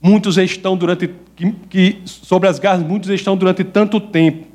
Muitos 0.00 0.36
estão 0.38 0.76
durante 0.76 1.08
que, 1.36 1.52
que 1.68 2.02
sobre 2.04 2.48
as 2.48 2.58
garras 2.58 2.82
muitos 2.82 3.10
estão 3.10 3.36
durante 3.36 3.64
tanto 3.64 4.00
tempo. 4.00 4.46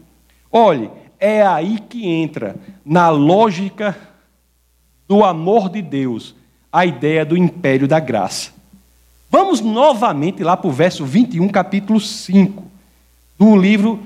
Olhe, 0.52 0.90
é 1.20 1.46
aí 1.46 1.80
que 1.80 2.08
entra 2.08 2.56
na 2.86 3.10
lógica 3.10 3.98
do 5.08 5.24
amor 5.24 5.70
de 5.70 5.82
Deus 5.82 6.36
a 6.78 6.86
ideia 6.86 7.26
do 7.26 7.36
império 7.36 7.88
da 7.88 8.00
graça. 8.00 8.52
Vamos 9.32 9.62
novamente 9.62 10.44
lá 10.44 10.56
para 10.56 10.68
o 10.70 10.72
verso 10.72 11.04
21, 11.04 11.50
capítulo 11.50 12.00
5, 12.00 12.64
do 13.36 13.56
livro 13.58 14.00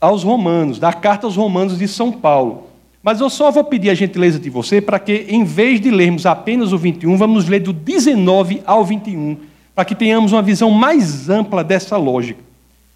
aos 0.00 0.22
Romanos, 0.22 0.78
da 0.78 0.92
carta 0.92 1.26
aos 1.26 1.34
Romanos 1.34 1.76
de 1.76 1.88
São 1.88 2.12
Paulo. 2.12 2.68
Mas 3.02 3.20
eu 3.20 3.28
só 3.28 3.50
vou 3.50 3.64
pedir 3.64 3.90
a 3.90 3.94
gentileza 3.94 4.38
de 4.38 4.48
você 4.48 4.80
para 4.80 5.00
que, 5.00 5.26
em 5.28 5.42
vez 5.42 5.80
de 5.80 5.90
lermos 5.90 6.24
apenas 6.24 6.72
o 6.72 6.78
21, 6.78 7.16
vamos 7.16 7.48
ler 7.48 7.58
do 7.58 7.72
19 7.72 8.62
ao 8.64 8.84
21, 8.84 9.36
para 9.74 9.84
que 9.84 9.96
tenhamos 9.96 10.30
uma 10.30 10.40
visão 10.40 10.70
mais 10.70 11.28
ampla 11.28 11.64
dessa 11.64 11.96
lógica. 11.96 12.44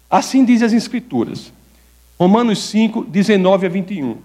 Assim 0.09 0.45
diz 0.45 0.61
as 0.63 0.71
Escrituras. 0.71 1.51
Romanos 2.17 2.63
5, 2.69 3.03
19 3.03 3.65
a 3.65 3.69
21. 3.69 4.15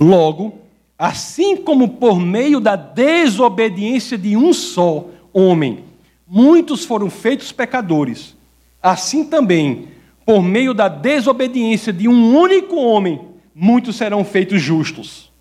Logo, 0.00 0.69
Assim 1.00 1.56
como 1.56 1.88
por 1.88 2.20
meio 2.20 2.60
da 2.60 2.76
desobediência 2.76 4.18
de 4.18 4.36
um 4.36 4.52
só 4.52 5.06
homem, 5.32 5.82
muitos 6.28 6.84
foram 6.84 7.08
feitos 7.08 7.50
pecadores, 7.50 8.36
assim 8.82 9.24
também, 9.24 9.88
por 10.26 10.42
meio 10.42 10.74
da 10.74 10.88
desobediência 10.88 11.90
de 11.90 12.06
um 12.06 12.36
único 12.36 12.76
homem, 12.76 13.18
muitos 13.54 13.96
serão 13.96 14.22
feitos 14.22 14.60
justos. 14.60 15.32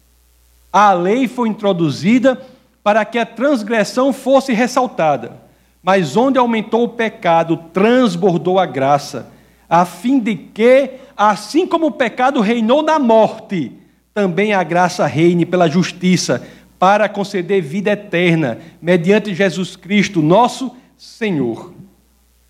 A 0.71 0.93
lei 0.93 1.27
foi 1.27 1.49
introduzida 1.49 2.41
para 2.81 3.03
que 3.03 3.19
a 3.19 3.25
transgressão 3.25 4.13
fosse 4.13 4.53
ressaltada, 4.53 5.41
mas 5.83 6.15
onde 6.15 6.39
aumentou 6.39 6.85
o 6.85 6.89
pecado, 6.89 7.57
transbordou 7.73 8.59
a 8.59 8.65
graça, 8.65 9.29
a 9.69 9.83
fim 9.83 10.19
de 10.21 10.37
que, 10.37 10.91
assim 11.17 11.67
como 11.67 11.87
o 11.87 11.91
pecado 11.91 12.39
reinou 12.39 12.81
na 12.81 12.97
morte, 12.97 13.73
também 14.13 14.53
a 14.53 14.63
graça 14.63 15.05
reine 15.05 15.45
pela 15.45 15.69
justiça, 15.69 16.45
para 16.77 17.09
conceder 17.09 17.61
vida 17.61 17.91
eterna, 17.91 18.59
mediante 18.81 19.35
Jesus 19.35 19.75
Cristo, 19.75 20.21
nosso 20.21 20.71
Senhor. 20.97 21.73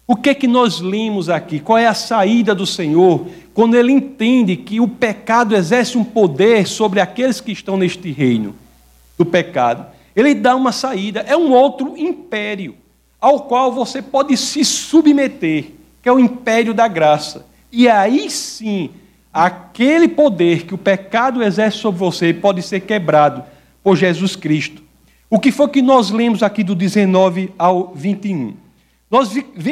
O 0.06 0.16
que 0.16 0.30
é 0.30 0.34
que 0.34 0.48
nós 0.48 0.80
lemos 0.80 1.30
aqui? 1.30 1.60
Qual 1.60 1.78
é 1.78 1.86
a 1.86 1.94
saída 1.94 2.56
do 2.56 2.66
Senhor 2.66 3.28
quando 3.54 3.76
ele 3.76 3.92
entende 3.92 4.56
que 4.56 4.80
o 4.80 4.88
pecado 4.88 5.56
exerce 5.56 5.98
um 5.98 6.04
poder 6.04 6.68
sobre 6.68 7.00
aqueles 7.00 7.42
que 7.42 7.52
estão 7.52 7.78
neste 7.78 8.12
reino 8.12 8.56
do 9.18 9.26
pecado? 9.26 9.86
Ele 10.16 10.34
dá 10.34 10.56
uma 10.56 10.72
saída, 10.72 11.20
é 11.28 11.38
um 11.38 11.52
outro 11.52 11.96
império 11.98 12.76
ao 13.22 13.42
qual 13.42 13.72
você 13.72 14.02
pode 14.02 14.36
se 14.38 14.64
submeter, 14.64 15.72
que 16.02 16.10
é 16.10 16.12
o 16.12 16.20
império 16.20 16.74
da 16.74 16.88
graça. 16.88 17.46
E 17.72 17.88
aí 17.88 18.30
sim 18.32 18.90
aquele 19.34 20.08
poder 20.08 20.66
que 20.66 20.74
o 20.74 20.78
pecado 20.78 21.44
exerce 21.44 21.78
sobre 21.78 22.00
você 22.00 22.34
pode 22.34 22.62
ser 22.62 22.82
quebrado 22.82 23.44
por 23.84 23.96
Jesus 23.96 24.36
Cristo. 24.36 24.84
O 25.30 25.40
que 25.40 25.52
foi 25.52 25.68
que 25.70 25.82
nós 25.82 26.10
lemos 26.10 26.42
aqui 26.42 26.64
do 26.64 26.74
19 26.74 27.54
ao 27.58 27.94
21? 27.94 28.56
Nós 29.10 29.32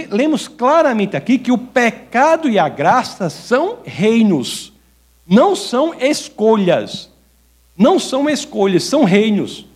lemos 0.09 0.47
claramente 0.47 1.15
aqui 1.15 1.37
que 1.37 1.51
o 1.51 1.57
pecado 1.57 2.49
e 2.49 2.57
a 2.57 2.69
graça 2.69 3.29
são 3.29 3.77
reinos, 3.83 4.73
não 5.27 5.55
são 5.55 5.93
escolhas. 5.99 7.09
Não 7.77 7.99
são 7.99 8.27
escolhas, 8.27 8.83
são 8.83 9.03
reinos. 9.03 9.67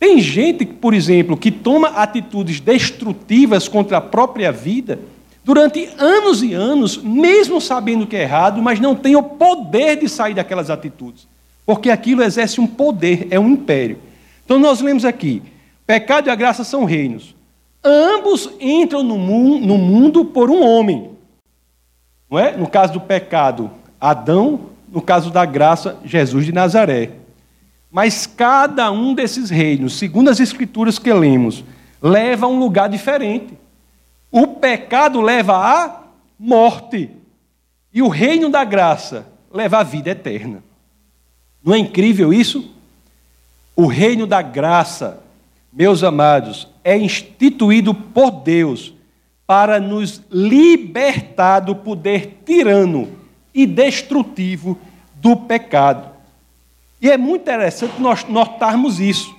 Tem 0.00 0.18
gente, 0.18 0.64
por 0.64 0.94
exemplo, 0.94 1.36
que 1.36 1.50
toma 1.50 1.88
atitudes 1.88 2.58
destrutivas 2.58 3.68
contra 3.68 3.98
a 3.98 4.00
própria 4.00 4.50
vida 4.50 4.98
durante 5.44 5.88
anos 5.98 6.42
e 6.42 6.52
anos, 6.54 6.96
mesmo 6.96 7.60
sabendo 7.60 8.06
que 8.06 8.16
é 8.16 8.22
errado, 8.22 8.62
mas 8.62 8.80
não 8.80 8.94
tem 8.94 9.16
o 9.16 9.22
poder 9.22 9.96
de 9.96 10.08
sair 10.08 10.34
daquelas 10.34 10.70
atitudes. 10.70 11.26
Porque 11.64 11.90
aquilo 11.90 12.22
exerce 12.22 12.60
um 12.60 12.66
poder, 12.66 13.28
é 13.30 13.38
um 13.38 13.48
império. 13.48 13.98
Então 14.44 14.58
nós 14.58 14.80
lemos 14.80 15.04
aqui: 15.04 15.42
pecado 15.86 16.28
e 16.28 16.30
a 16.30 16.34
graça 16.34 16.64
são 16.64 16.84
reinos. 16.84 17.34
Ambos 17.84 18.50
entram 18.60 19.02
no 19.02 19.18
mundo 19.18 20.24
por 20.24 20.50
um 20.50 20.64
homem. 20.64 21.10
Não 22.30 22.38
é? 22.38 22.56
No 22.56 22.68
caso 22.68 22.92
do 22.92 23.00
pecado, 23.00 23.70
Adão, 24.00 24.60
no 24.90 25.02
caso 25.02 25.30
da 25.30 25.44
graça, 25.44 25.98
Jesus 26.04 26.46
de 26.46 26.52
Nazaré. 26.52 27.10
Mas 27.90 28.26
cada 28.26 28.90
um 28.90 29.14
desses 29.14 29.50
reinos, 29.50 29.98
segundo 29.98 30.30
as 30.30 30.40
escrituras 30.40 30.98
que 30.98 31.12
lemos, 31.12 31.62
leva 32.00 32.46
a 32.46 32.48
um 32.48 32.58
lugar 32.58 32.88
diferente. 32.88 33.58
O 34.32 34.46
pecado 34.46 35.20
leva 35.20 35.54
à 35.54 36.02
morte. 36.38 37.10
E 37.92 38.00
o 38.00 38.08
reino 38.08 38.48
da 38.48 38.64
graça 38.64 39.26
leva 39.52 39.80
à 39.80 39.82
vida 39.82 40.10
eterna. 40.10 40.64
Não 41.62 41.74
é 41.74 41.78
incrível 41.78 42.32
isso? 42.32 42.70
O 43.76 43.86
reino 43.86 44.26
da 44.26 44.40
graça, 44.40 45.22
meus 45.70 46.02
amados, 46.02 46.66
é 46.82 46.96
instituído 46.96 47.94
por 47.94 48.30
Deus 48.30 48.94
para 49.46 49.78
nos 49.78 50.22
libertar 50.30 51.60
do 51.60 51.76
poder 51.76 52.38
tirano 52.46 53.10
e 53.54 53.66
destrutivo 53.66 54.78
do 55.16 55.36
pecado. 55.36 56.10
E 57.00 57.10
é 57.10 57.18
muito 57.18 57.42
interessante 57.42 58.00
nós 58.00 58.24
notarmos 58.24 58.98
isso. 58.98 59.34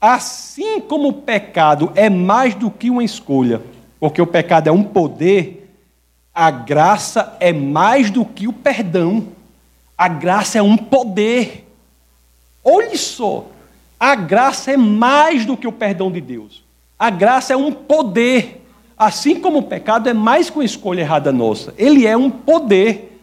Assim 0.00 0.80
como 0.80 1.08
o 1.08 1.12
pecado 1.14 1.90
é 1.94 2.10
mais 2.10 2.54
do 2.54 2.70
que 2.70 2.90
uma 2.90 3.02
escolha, 3.02 3.62
porque 4.00 4.20
o 4.22 4.26
pecado 4.26 4.68
é 4.68 4.72
um 4.72 4.82
poder, 4.82 5.68
a 6.34 6.50
graça 6.50 7.36
é 7.40 7.52
mais 7.52 8.10
do 8.10 8.24
que 8.24 8.46
o 8.46 8.52
perdão. 8.52 9.26
A 9.96 10.06
graça 10.06 10.58
é 10.58 10.62
um 10.62 10.76
poder. 10.76 11.68
Olhe 12.62 12.96
só, 12.96 13.46
a 13.98 14.14
graça 14.14 14.70
é 14.70 14.76
mais 14.76 15.44
do 15.44 15.56
que 15.56 15.66
o 15.66 15.72
perdão 15.72 16.12
de 16.12 16.20
Deus. 16.20 16.62
A 16.96 17.10
graça 17.10 17.52
é 17.52 17.56
um 17.56 17.72
poder. 17.72 18.64
Assim 18.96 19.40
como 19.40 19.58
o 19.58 19.62
pecado 19.64 20.08
é 20.08 20.14
mais 20.14 20.48
que 20.48 20.58
uma 20.58 20.64
escolha 20.64 21.00
errada 21.00 21.32
nossa, 21.32 21.74
ele 21.76 22.06
é 22.06 22.16
um 22.16 22.30
poder. 22.30 23.20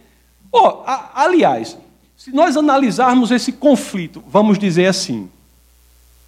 Oh, 0.51 0.81
a, 0.85 1.23
aliás, 1.23 1.77
se 2.17 2.33
nós 2.33 2.57
analisarmos 2.57 3.31
esse 3.31 3.51
conflito, 3.51 4.21
vamos 4.27 4.57
dizer 4.57 4.87
assim, 4.87 5.29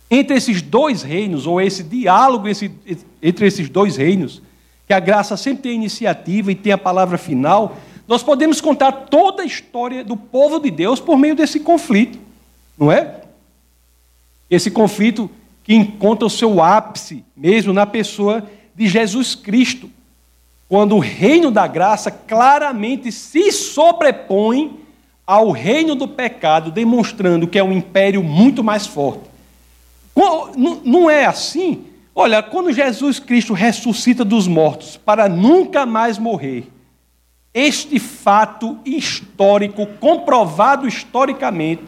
entre 0.10 0.38
esses 0.38 0.62
dois 0.62 1.02
reinos, 1.02 1.46
ou 1.46 1.60
esse 1.60 1.84
diálogo 1.84 2.48
esse, 2.48 2.72
entre 3.22 3.46
esses 3.46 3.70
dois 3.70 3.98
reinos, 3.98 4.42
que 4.88 4.94
a 4.94 5.00
graça 5.00 5.36
sempre 5.36 5.64
tem 5.64 5.76
iniciativa 5.76 6.52
e 6.52 6.56
tem 6.56 6.72
a 6.72 6.78
palavra 6.78 7.18
final, 7.18 7.76
nós 8.08 8.24
podemos 8.24 8.62
contar 8.62 8.92
toda 8.92 9.44
a 9.44 9.46
história 9.46 10.04
do 10.04 10.16
povo 10.16 10.60
de 10.60 10.72
Deus 10.72 11.00
por 11.00 11.18
meio 11.18 11.36
desse 11.36 11.60
conflito, 11.60 12.18
não 12.78 12.90
é? 12.90 13.22
Esse 14.50 14.72
conflito 14.72 15.30
que 15.62 15.76
encontra 15.76 16.26
o 16.26 16.30
seu 16.30 16.62
ápice 16.62 17.26
mesmo 17.36 17.74
na 17.74 17.86
pessoa 17.86 18.50
de 18.74 18.88
Jesus 18.88 19.36
Cristo, 19.36 19.90
quando 20.70 20.96
o 20.96 21.00
reino 21.00 21.52
da 21.52 21.68
graça 21.68 22.10
claramente 22.10 23.12
se 23.12 23.52
sobrepõe 23.52 24.80
ao 25.26 25.52
reino 25.52 25.94
do 25.94 26.08
pecado, 26.08 26.72
demonstrando 26.72 27.48
que 27.48 27.60
é 27.60 27.64
um 27.64 27.74
império 27.74 28.24
muito 28.24 28.64
mais 28.64 28.88
forte. 28.88 29.24
Não 30.84 31.10
é 31.10 31.26
assim? 31.26 31.86
Olha, 32.16 32.42
quando 32.42 32.74
Jesus 32.74 33.20
Cristo 33.20 33.54
ressuscita 33.54 34.26
dos 34.26 34.48
mortos 34.48 34.98
para 34.98 35.30
nunca 35.30 35.86
mais 35.86 36.18
morrer, 36.18 36.68
este 37.54 38.00
fato 38.00 38.78
histórico, 38.84 39.86
comprovado 40.00 40.88
historicamente, 40.88 41.84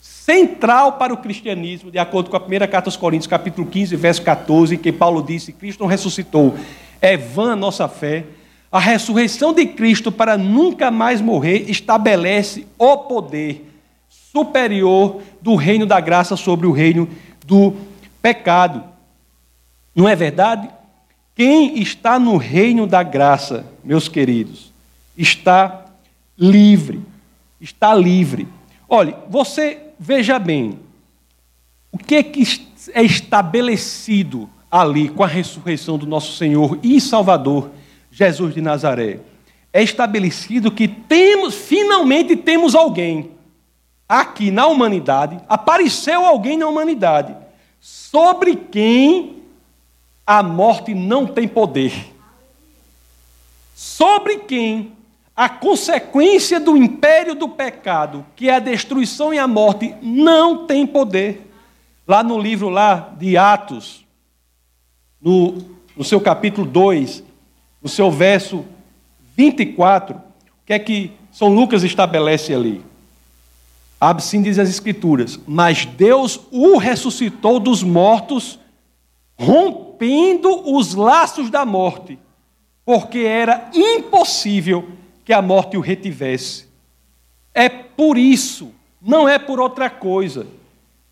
central 0.00 0.92
para 0.92 1.12
o 1.12 1.18
cristianismo, 1.18 1.90
de 1.90 1.98
acordo 1.98 2.30
com 2.30 2.36
a 2.36 2.40
primeira 2.40 2.66
carta 2.66 2.88
aos 2.88 2.96
Coríntios, 2.96 3.26
capítulo 3.26 3.66
15, 3.66 3.96
verso 3.96 4.22
14, 4.22 4.74
em 4.74 4.78
que 4.78 4.90
Paulo 4.90 5.22
disse: 5.22 5.52
Cristo 5.52 5.80
não 5.80 5.86
ressuscitou, 5.86 6.54
é 7.00 7.16
vã 7.16 7.52
a 7.52 7.56
nossa 7.56 7.86
fé. 7.86 8.24
A 8.72 8.78
ressurreição 8.78 9.52
de 9.52 9.66
Cristo 9.66 10.10
para 10.12 10.38
nunca 10.38 10.90
mais 10.90 11.20
morrer 11.20 11.68
estabelece 11.68 12.66
o 12.78 12.96
poder 12.98 13.66
superior 14.08 15.20
do 15.42 15.56
reino 15.56 15.84
da 15.84 16.00
graça 16.00 16.36
sobre 16.36 16.66
o 16.66 16.72
reino 16.72 17.08
do 17.50 17.74
pecado. 18.22 18.84
Não 19.92 20.08
é 20.08 20.14
verdade? 20.14 20.70
Quem 21.34 21.80
está 21.80 22.16
no 22.16 22.36
reino 22.36 22.86
da 22.86 23.02
graça, 23.02 23.66
meus 23.82 24.08
queridos, 24.08 24.72
está 25.18 25.84
livre. 26.38 27.02
Está 27.60 27.92
livre. 27.92 28.46
Olhe, 28.88 29.16
você 29.28 29.78
veja 29.98 30.38
bem, 30.38 30.78
o 31.90 31.98
que 31.98 32.14
é, 32.14 32.22
que 32.22 32.44
é 32.94 33.02
estabelecido 33.02 34.48
ali 34.70 35.08
com 35.08 35.24
a 35.24 35.26
ressurreição 35.26 35.98
do 35.98 36.06
nosso 36.06 36.36
Senhor 36.36 36.78
e 36.84 37.00
Salvador, 37.00 37.70
Jesus 38.12 38.54
de 38.54 38.60
Nazaré? 38.60 39.18
É 39.72 39.82
estabelecido 39.82 40.70
que 40.70 40.86
temos, 40.86 41.56
finalmente 41.56 42.36
temos 42.36 42.76
alguém 42.76 43.32
aqui 44.08 44.50
na 44.50 44.66
humanidade, 44.66 45.38
apareceu 45.48 46.26
alguém 46.26 46.56
na 46.56 46.66
humanidade, 46.66 47.36
sobre 47.80 48.54
quem 48.54 49.42
a 50.26 50.42
morte 50.42 50.94
não 50.94 51.26
tem 51.26 51.48
poder. 51.48 51.92
Sobre 53.74 54.40
quem 54.40 54.92
a 55.34 55.48
consequência 55.48 56.60
do 56.60 56.76
império 56.76 57.34
do 57.34 57.48
pecado, 57.48 58.26
que 58.36 58.50
é 58.50 58.54
a 58.54 58.58
destruição 58.58 59.32
e 59.32 59.38
a 59.38 59.48
morte, 59.48 59.94
não 60.02 60.66
tem 60.66 60.86
poder. 60.86 61.50
Lá 62.06 62.22
no 62.22 62.38
livro 62.38 62.68
lá 62.68 63.14
de 63.18 63.38
Atos, 63.38 64.04
no, 65.20 65.56
no 65.96 66.04
seu 66.04 66.20
capítulo 66.20 66.66
2, 66.66 67.24
no 67.80 67.88
seu 67.88 68.10
verso 68.10 68.66
24, 69.36 70.16
o 70.16 70.20
que 70.66 70.72
é 70.74 70.78
que 70.78 71.12
São 71.32 71.48
Lucas 71.48 71.82
estabelece 71.82 72.52
ali? 72.52 72.84
Assim 74.00 74.40
diz 74.40 74.58
as 74.58 74.70
Escrituras: 74.70 75.38
Mas 75.46 75.84
Deus 75.84 76.40
o 76.50 76.78
ressuscitou 76.78 77.60
dos 77.60 77.82
mortos, 77.82 78.58
rompendo 79.38 80.74
os 80.74 80.94
laços 80.94 81.50
da 81.50 81.66
morte, 81.66 82.18
porque 82.84 83.18
era 83.18 83.70
impossível 83.74 84.88
que 85.24 85.32
a 85.34 85.42
morte 85.42 85.76
o 85.76 85.80
retivesse. 85.80 86.66
É 87.52 87.68
por 87.68 88.16
isso, 88.16 88.72
não 89.02 89.28
é 89.28 89.38
por 89.38 89.60
outra 89.60 89.90
coisa, 89.90 90.46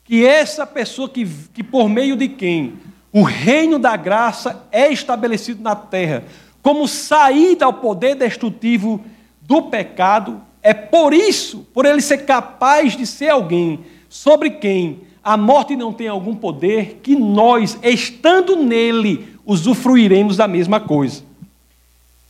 que 0.03 0.25
essa 0.25 0.67
pessoa 0.67 1.09
que, 1.09 1.27
que 1.53 1.63
por 1.63 1.89
meio 1.91 2.17
de 2.17 2.29
quem 2.29 2.79
o 3.13 3.23
reino 3.23 3.79
da 3.79 3.97
graça 3.97 4.67
é 4.73 4.91
estabelecido 4.91 5.63
na 5.63 5.77
terra, 5.77 6.25
como 6.63 6.89
saída 6.89 7.65
ao 7.67 7.73
poder 7.75 8.15
destrutivo 8.15 9.05
do 9.43 9.63
pecado, 9.63 10.41
é 10.69 10.75
por 10.75 11.15
isso, 11.15 11.67
por 11.73 11.87
ele 11.87 12.03
ser 12.03 12.27
capaz 12.27 12.95
de 12.95 13.07
ser 13.07 13.31
alguém 13.31 13.81
sobre 14.07 14.51
quem 14.51 15.01
a 15.25 15.35
morte 15.35 15.75
não 15.75 15.95
tem 15.95 16.09
algum 16.09 16.35
poder, 16.35 17.01
que 17.03 17.17
nós, 17.17 17.79
estando 17.83 18.55
nele, 18.55 19.29
usufruiremos 19.47 20.37
da 20.37 20.47
mesma 20.47 20.79
coisa. 20.79 21.23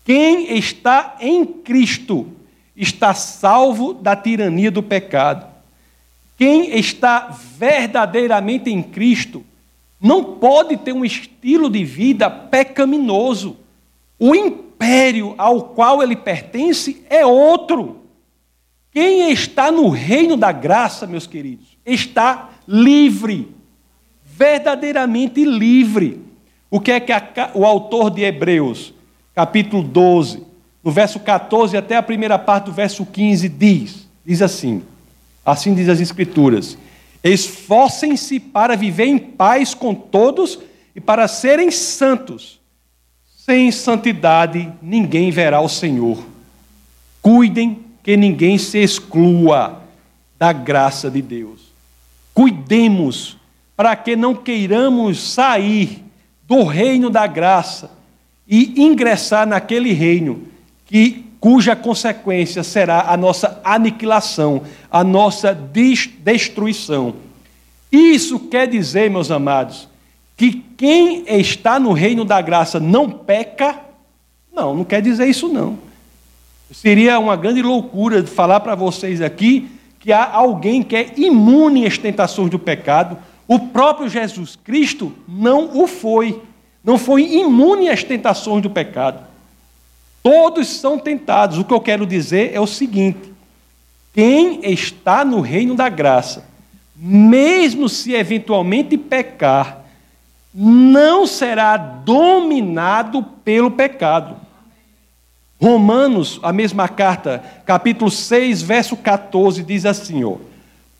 Quem 0.05 0.57
está 0.57 1.17
em 1.21 1.45
Cristo 1.45 2.29
está 2.77 3.13
salvo 3.13 3.93
da 3.93 4.15
tirania 4.15 4.71
do 4.71 4.85
pecado. 4.85 5.45
Quem 6.37 6.79
está 6.79 7.37
verdadeiramente 7.59 8.71
em 8.71 8.85
Cristo 8.85 9.45
não 10.01 10.23
pode 10.23 10.77
ter 10.77 10.93
um 10.93 11.05
estilo 11.05 11.69
de 11.69 11.85
vida 11.85 12.31
pecaminoso. 12.31 13.57
O 14.17 14.33
império 14.33 15.35
ao 15.37 15.63
qual 15.63 16.01
ele 16.01 16.15
pertence 16.15 17.03
é 17.11 17.27
outro. 17.27 18.08
Quem 18.93 19.31
está 19.31 19.71
no 19.71 19.89
reino 19.89 20.37
da 20.37 20.51
graça, 20.51 21.07
meus 21.07 21.27
queridos, 21.27 21.77
está 21.85 22.51
livre, 22.67 23.55
verdadeiramente 24.25 25.45
livre. 25.45 26.21
O 26.71 26.81
que 26.81 26.93
é 26.93 27.01
que 27.01 27.13
a, 27.13 27.51
o 27.55 27.65
autor 27.65 28.11
de 28.11 28.23
Hebreus 28.23 28.93
capítulo 29.35 29.83
12, 29.83 30.43
no 30.83 30.91
verso 30.91 31.21
14 31.21 31.77
até 31.77 31.97
a 31.97 32.03
primeira 32.03 32.39
parte 32.39 32.67
do 32.67 32.73
verso 32.73 33.07
15, 33.07 33.49
diz: 33.49 34.09
diz 34.25 34.43
assim: 34.43 34.83
assim 35.45 35.75
diz 35.75 35.89
as 35.89 36.01
Escrituras: 36.01 36.77
esforcem-se 37.23 38.41
para 38.41 38.77
viver 38.77 39.07
em 39.07 39.19
paz 39.19 39.75
com 39.75 39.95
todos 39.95 40.59
e 40.95 41.01
para 41.01 41.29
serem 41.29 41.71
santos. 41.71 42.59
Sem 43.37 43.71
santidade 43.71 44.71
ninguém 44.83 45.31
verá 45.31 45.61
o 45.61 45.69
Senhor. 45.69 46.23
Cuidem 47.23 47.88
que 48.09 48.17
ninguém 48.17 48.57
se 48.57 48.79
exclua 48.79 49.83
da 50.39 50.51
graça 50.51 51.11
de 51.11 51.21
Deus. 51.21 51.61
Cuidemos 52.33 53.37
para 53.77 53.95
que 53.95 54.17
não 54.17 54.35
queiramos 54.35 55.21
sair 55.35 56.03
do 56.45 56.65
reino 56.65 57.11
da 57.11 57.27
graça 57.27 57.91
e 58.49 58.83
ingressar 58.83 59.47
naquele 59.47 59.93
reino 59.93 60.45
que 60.87 61.27
cuja 61.39 61.77
consequência 61.77 62.63
será 62.63 63.13
a 63.13 63.15
nossa 63.15 63.61
aniquilação, 63.63 64.63
a 64.91 65.05
nossa 65.05 65.55
destruição. 65.55 67.15
Isso 67.93 68.39
quer 68.39 68.69
dizer, 68.69 69.11
meus 69.11 69.31
amados, 69.31 69.87
que 70.35 70.65
quem 70.79 71.25
está 71.39 71.79
no 71.79 71.93
reino 71.93 72.25
da 72.25 72.41
graça 72.41 72.81
não 72.81 73.11
peca? 73.11 73.79
Não, 74.51 74.75
não 74.77 74.85
quer 74.85 75.03
dizer 75.03 75.27
isso 75.27 75.47
não. 75.47 75.88
Seria 76.71 77.19
uma 77.19 77.35
grande 77.35 77.63
loucura 77.63 78.27
falar 78.27 78.61
para 78.61 78.75
vocês 78.75 79.21
aqui 79.23 79.71
que 79.99 80.13
há 80.13 80.31
alguém 80.31 80.83
que 80.83 80.95
é 80.95 81.13
imune 81.17 81.87
às 81.87 81.97
tentações 81.97 82.51
do 82.51 82.59
pecado. 82.59 83.19
O 83.47 83.59
próprio 83.59 84.09
Jesus 84.09 84.57
Cristo 84.57 85.13
não 85.27 85.83
o 85.83 85.87
foi. 85.87 86.43
Não 86.85 86.99
foi 86.99 87.23
imune 87.23 87.89
às 87.89 88.05
tentações 88.05 88.63
do 88.63 88.71
pecado. 88.71 89.27
Todos 90.23 90.69
são 90.69 90.99
tentados. 90.99 91.59
O 91.59 91.65
que 91.65 91.73
eu 91.73 91.81
quero 91.81 92.07
dizer 92.07 92.53
é 92.55 92.61
o 92.61 92.67
seguinte: 92.67 93.33
quem 94.13 94.61
está 94.71 95.25
no 95.25 95.41
reino 95.41 95.75
da 95.75 95.89
graça, 95.89 96.45
mesmo 96.95 97.89
se 97.89 98.13
eventualmente 98.13 98.99
pecar, 98.99 99.85
não 100.55 101.27
será 101.27 101.77
dominado 101.77 103.23
pelo 103.45 103.71
pecado. 103.71 104.37
Romanos, 105.61 106.39
a 106.43 106.53
mesma 106.53 106.89
carta, 106.89 107.43
capítulo 107.67 108.11
6, 108.11 108.63
verso 108.63 108.97
14, 108.97 109.63
diz 109.65 109.85
assim: 109.85 110.23
ó, 110.23 110.37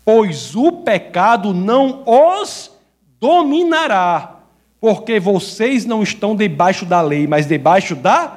Pois 0.03 0.55
o 0.55 0.71
pecado 0.71 1.53
não 1.53 2.03
os 2.05 2.71
dominará, 3.19 4.37
porque 4.81 5.19
vocês 5.19 5.85
não 5.85 6.03
estão 6.03 6.35
debaixo 6.35 6.85
da 6.85 7.01
lei, 7.01 7.25
mas 7.25 7.45
debaixo 7.45 7.95
da 7.95 8.33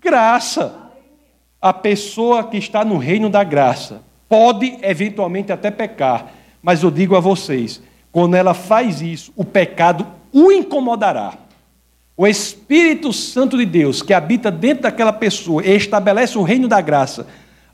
graça. 0.00 0.90
A 1.60 1.72
pessoa 1.72 2.42
que 2.44 2.56
está 2.56 2.84
no 2.84 2.98
reino 2.98 3.30
da 3.30 3.44
graça 3.44 4.02
pode 4.28 4.78
eventualmente 4.82 5.52
até 5.52 5.70
pecar, 5.70 6.32
mas 6.60 6.82
eu 6.82 6.90
digo 6.90 7.14
a 7.14 7.20
vocês, 7.20 7.80
quando 8.10 8.34
ela 8.34 8.52
faz 8.52 9.00
isso, 9.00 9.32
o 9.36 9.44
pecado 9.44 10.06
o 10.32 10.50
incomodará. 10.50 11.34
O 12.16 12.26
Espírito 12.26 13.12
Santo 13.12 13.56
de 13.56 13.64
Deus, 13.64 14.02
que 14.02 14.12
habita 14.12 14.50
dentro 14.50 14.82
daquela 14.82 15.12
pessoa 15.12 15.64
e 15.64 15.74
estabelece 15.74 16.36
o 16.36 16.42
reino 16.42 16.68
da 16.68 16.80
graça, 16.80 17.26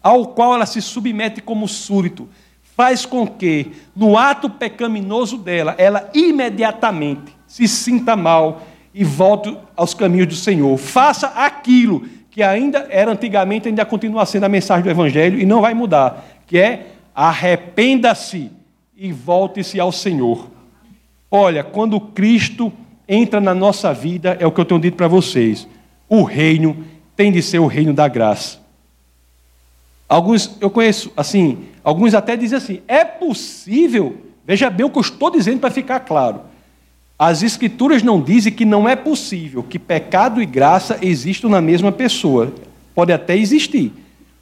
ao 0.02 0.28
qual 0.28 0.54
ela 0.54 0.66
se 0.66 0.80
submete 0.80 1.40
como 1.40 1.66
súdito, 1.66 2.28
faz 2.76 3.04
com 3.04 3.26
que, 3.26 3.72
no 3.96 4.16
ato 4.16 4.48
pecaminoso 4.48 5.36
dela, 5.36 5.74
ela 5.76 6.08
imediatamente 6.14 7.36
se 7.46 7.66
sinta 7.66 8.14
mal 8.14 8.62
e 8.94 9.02
volte 9.02 9.56
aos 9.76 9.94
caminhos 9.94 10.28
do 10.28 10.36
Senhor. 10.36 10.76
Faça 10.76 11.26
aquilo 11.28 12.06
que 12.30 12.40
ainda 12.40 12.86
era 12.88 13.10
antigamente, 13.10 13.66
ainda 13.66 13.84
continua 13.84 14.24
sendo 14.24 14.44
a 14.44 14.48
mensagem 14.48 14.84
do 14.84 14.90
Evangelho 14.90 15.40
e 15.40 15.44
não 15.44 15.60
vai 15.60 15.74
mudar, 15.74 16.24
que 16.46 16.56
é 16.56 16.92
arrependa-se 17.12 18.52
e 18.96 19.10
volte-se 19.10 19.80
ao 19.80 19.90
Senhor. 19.90 20.48
Olha, 21.28 21.64
quando 21.64 21.98
Cristo 22.00 22.72
entra 23.08 23.40
na 23.40 23.54
nossa 23.54 23.92
vida, 23.94 24.36
é 24.38 24.46
o 24.46 24.52
que 24.52 24.60
eu 24.60 24.64
tenho 24.64 24.80
dito 24.80 24.96
para 24.96 25.08
vocês. 25.08 25.66
O 26.08 26.22
reino 26.22 26.84
tem 27.16 27.32
de 27.32 27.42
ser 27.42 27.58
o 27.58 27.66
reino 27.66 27.94
da 27.94 28.06
graça. 28.06 28.58
Alguns, 30.08 30.56
eu 30.60 30.70
conheço, 30.70 31.12
assim, 31.16 31.66
alguns 31.82 32.14
até 32.14 32.36
dizem 32.36 32.58
assim: 32.58 32.80
é 32.86 33.04
possível, 33.04 34.18
veja 34.46 34.70
bem 34.70 34.86
o 34.86 34.90
que 34.90 34.98
eu 34.98 35.02
estou 35.02 35.30
dizendo 35.30 35.60
para 35.60 35.70
ficar 35.70 36.00
claro. 36.00 36.40
As 37.18 37.42
Escrituras 37.42 38.02
não 38.02 38.20
dizem 38.20 38.52
que 38.52 38.64
não 38.64 38.88
é 38.88 38.94
possível 38.94 39.62
que 39.62 39.78
pecado 39.78 40.40
e 40.40 40.46
graça 40.46 40.98
existam 41.02 41.48
na 41.48 41.60
mesma 41.60 41.90
pessoa. 41.90 42.52
Pode 42.94 43.12
até 43.12 43.36
existir. 43.36 43.92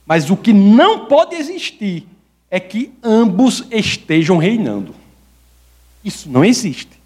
Mas 0.06 0.30
o 0.30 0.36
que 0.36 0.52
não 0.52 1.06
pode 1.06 1.34
existir 1.34 2.06
é 2.50 2.60
que 2.60 2.92
ambos 3.02 3.64
estejam 3.70 4.36
reinando. 4.36 4.94
Isso 6.04 6.28
não 6.30 6.44
existe. 6.44 6.96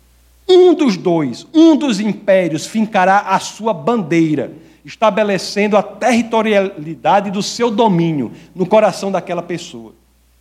Um 0.52 0.74
dos 0.74 0.96
dois, 0.96 1.46
um 1.54 1.76
dos 1.76 2.00
impérios, 2.00 2.66
fincará 2.66 3.20
a 3.20 3.38
sua 3.38 3.72
bandeira, 3.72 4.52
estabelecendo 4.84 5.76
a 5.76 5.82
territorialidade 5.82 7.30
do 7.30 7.40
seu 7.40 7.70
domínio 7.70 8.32
no 8.52 8.66
coração 8.66 9.12
daquela 9.12 9.42
pessoa. 9.42 9.94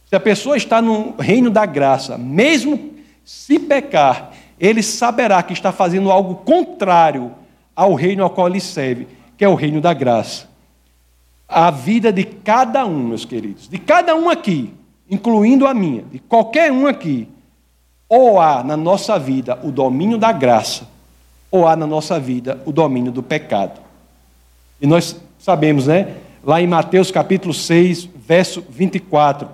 Se 0.08 0.15
a 0.15 0.19
pessoa 0.19 0.58
está 0.58 0.82
no 0.82 1.13
reino 1.19 1.52
da 1.52 1.63
graça, 1.63 2.17
mesmo 2.17 2.95
se 3.24 3.60
pecar, 3.60 4.32
ele 4.60 4.82
saberá 4.82 5.43
que 5.43 5.54
está 5.54 5.72
fazendo 5.72 6.10
algo 6.10 6.36
contrário 6.38 7.32
ao 7.76 7.93
reino 7.93 8.24
ao 8.24 8.32
qual 8.32 8.48
ele 8.48 8.60
serve, 8.60 9.08
que 9.38 9.45
é 9.45 9.48
o 9.48 9.54
reino 9.54 9.80
da 9.80 9.93
graça. 9.93 10.50
A 11.48 11.69
vida 11.69 12.12
de 12.12 12.24
cada 12.24 12.84
um, 12.84 13.10
meus 13.10 13.26
queridos, 13.26 13.67
de 13.69 13.78
cada 13.78 14.15
um 14.15 14.28
aqui, 14.28 14.74
incluindo 15.08 15.67
a 15.67 15.74
minha, 15.76 16.04
de 16.12 16.17
qualquer 16.17 16.72
um 16.72 16.88
aqui, 16.88 17.28
ou 18.10 18.41
há 18.41 18.63
na 18.63 18.76
nossa 18.76 19.19
vida 19.19 19.60
o 19.63 19.72
domínio 19.72 20.17
da 20.17 20.32
graça, 20.32 20.88
ou 21.52 21.67
há 21.67 21.76
na 21.76 21.86
nossa 21.86 22.19
vida 22.19 22.60
o 22.65 22.72
domínio 22.72 23.12
do 23.12 23.22
pecado. 23.22 23.80
E 24.82 24.88
nós 24.88 25.15
sabemos, 25.38 25.86
né? 25.86 26.15
Lá 26.43 26.60
em 26.60 26.67
Mateus 26.67 27.12
capítulo 27.12 27.54
6, 27.54 28.10
verso 28.28 28.63
24, 28.67 29.48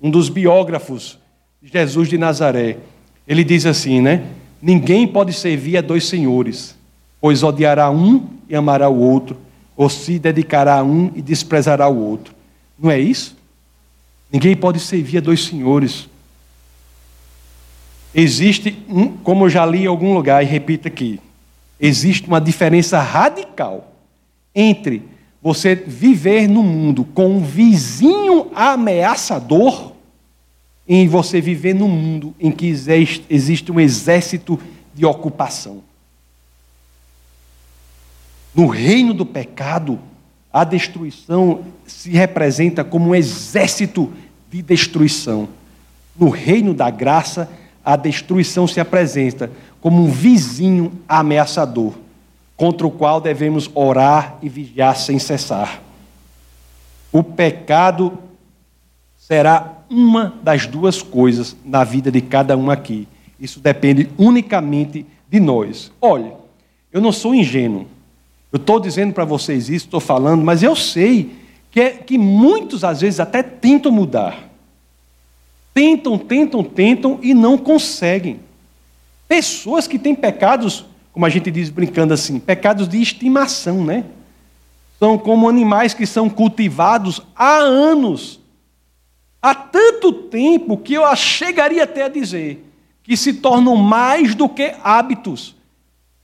um 0.00 0.10
dos 0.10 0.28
biógrafos 0.28 1.18
de 1.62 1.72
Jesus 1.72 2.08
de 2.08 2.18
Nazaré, 2.18 2.76
ele 3.26 3.42
diz 3.42 3.64
assim, 3.64 4.00
né? 4.00 4.26
Ninguém 4.60 5.06
pode 5.06 5.32
servir 5.32 5.78
a 5.78 5.80
dois 5.80 6.06
senhores, 6.06 6.76
pois 7.20 7.42
odiará 7.42 7.90
um 7.90 8.26
e 8.48 8.56
amará 8.56 8.88
o 8.88 8.98
outro, 8.98 9.36
ou 9.76 9.88
se 9.88 10.18
dedicará 10.18 10.78
a 10.78 10.82
um 10.82 11.10
e 11.14 11.22
desprezará 11.22 11.88
o 11.88 11.96
outro. 11.96 12.34
Não 12.78 12.90
é 12.90 12.98
isso? 12.98 13.36
Ninguém 14.30 14.56
pode 14.56 14.80
servir 14.80 15.18
a 15.18 15.20
dois 15.20 15.44
senhores. 15.44 16.08
Existe, 18.14 18.76
um, 18.88 19.08
como 19.08 19.44
eu 19.44 19.50
já 19.50 19.64
li 19.66 19.82
em 19.82 19.86
algum 19.86 20.14
lugar 20.14 20.42
e 20.42 20.46
repito 20.46 20.88
aqui, 20.88 21.20
existe 21.78 22.26
uma 22.26 22.40
diferença 22.40 23.00
radical 23.00 23.92
entre 24.54 25.02
você 25.40 25.74
viver 25.74 26.48
no 26.48 26.62
mundo 26.62 27.04
com 27.04 27.36
um 27.36 27.40
vizinho 27.44 28.50
ameaçador 28.54 29.92
e 30.86 31.06
você 31.06 31.40
viver 31.40 31.74
no 31.74 31.86
mundo 31.86 32.34
em 32.40 32.50
que 32.50 32.66
existe 32.66 33.70
um 33.70 33.78
exército 33.78 34.58
de 34.94 35.04
ocupação. 35.04 35.82
No 38.54 38.66
reino 38.66 39.12
do 39.14 39.24
pecado, 39.24 40.00
a 40.52 40.64
destruição 40.64 41.62
se 41.86 42.10
representa 42.10 42.82
como 42.82 43.10
um 43.10 43.14
exército 43.14 44.12
de 44.50 44.62
destruição. 44.62 45.48
No 46.18 46.30
reino 46.30 46.74
da 46.74 46.90
graça, 46.90 47.48
a 47.88 47.96
destruição 47.96 48.66
se 48.66 48.80
apresenta 48.80 49.50
como 49.80 50.02
um 50.02 50.10
vizinho 50.10 50.92
ameaçador, 51.08 51.94
contra 52.54 52.86
o 52.86 52.90
qual 52.90 53.18
devemos 53.18 53.70
orar 53.74 54.36
e 54.42 54.48
vigiar 54.50 54.94
sem 54.94 55.18
cessar. 55.18 55.80
O 57.10 57.22
pecado 57.22 58.18
será 59.16 59.78
uma 59.88 60.34
das 60.42 60.66
duas 60.66 61.00
coisas 61.00 61.56
na 61.64 61.82
vida 61.82 62.12
de 62.12 62.20
cada 62.20 62.58
um 62.58 62.70
aqui. 62.70 63.08
Isso 63.40 63.58
depende 63.58 64.10
unicamente 64.18 65.06
de 65.26 65.40
nós. 65.40 65.90
Olha, 65.98 66.34
eu 66.92 67.00
não 67.00 67.10
sou 67.10 67.34
ingênuo. 67.34 67.86
Eu 68.52 68.58
estou 68.58 68.78
dizendo 68.78 69.14
para 69.14 69.24
vocês 69.24 69.70
isso, 69.70 69.86
estou 69.86 70.00
falando, 70.00 70.44
mas 70.44 70.62
eu 70.62 70.76
sei 70.76 71.38
que, 71.70 71.80
é, 71.80 71.90
que 71.92 72.18
muitos 72.18 72.84
às 72.84 73.00
vezes 73.00 73.18
até 73.18 73.42
tentam 73.42 73.90
mudar. 73.90 74.47
Tentam, 75.78 76.18
tentam, 76.18 76.64
tentam 76.64 77.20
e 77.22 77.32
não 77.32 77.56
conseguem. 77.56 78.40
Pessoas 79.28 79.86
que 79.86 79.96
têm 79.96 80.12
pecados, 80.12 80.84
como 81.12 81.24
a 81.24 81.28
gente 81.28 81.52
diz 81.52 81.70
brincando 81.70 82.12
assim, 82.12 82.40
pecados 82.40 82.88
de 82.88 83.00
estimação, 83.00 83.84
né? 83.84 84.04
São 84.98 85.16
como 85.16 85.48
animais 85.48 85.94
que 85.94 86.04
são 86.04 86.28
cultivados 86.28 87.22
há 87.32 87.58
anos. 87.58 88.40
Há 89.40 89.54
tanto 89.54 90.12
tempo 90.12 90.76
que 90.76 90.94
eu 90.94 91.14
chegaria 91.14 91.84
até 91.84 92.02
a 92.02 92.08
dizer 92.08 92.68
que 93.04 93.16
se 93.16 93.34
tornam 93.34 93.76
mais 93.76 94.34
do 94.34 94.48
que 94.48 94.74
hábitos. 94.82 95.54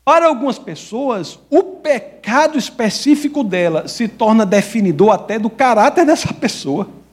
Para 0.05 0.27
algumas 0.27 0.59
pessoas, 0.59 1.39
o 1.49 1.63
pecado 1.63 2.59
específico 2.59 3.45
dela 3.45 3.87
se 3.87 4.09
torna 4.09 4.45
definidor 4.45 5.13
até 5.13 5.39
do 5.39 5.49
caráter 5.49 6.05
dessa 6.05 6.35
pessoa. 6.35 7.04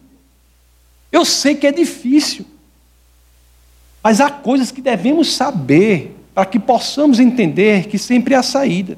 Eu 1.12 1.26
sei 1.26 1.56
que 1.56 1.68
é 1.68 1.72
difícil, 1.72 2.46
mas 4.02 4.22
há 4.22 4.30
coisas 4.30 4.72
que 4.72 4.82
devemos 4.82 5.34
saber 5.34 6.16
para 6.34 6.46
que 6.46 6.60
possamos 6.60 7.20
entender 7.20 7.88
que 7.88 7.98
sempre 7.98 8.34
há 8.34 8.42
saída. 8.42 8.98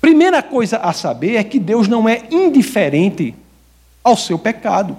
Primeira 0.00 0.42
coisa 0.42 0.78
a 0.78 0.92
saber 0.92 1.36
é 1.36 1.44
que 1.44 1.58
Deus 1.58 1.86
não 1.88 2.08
é 2.08 2.22
indiferente 2.30 3.34
ao 4.02 4.16
seu 4.16 4.38
pecado. 4.38 4.96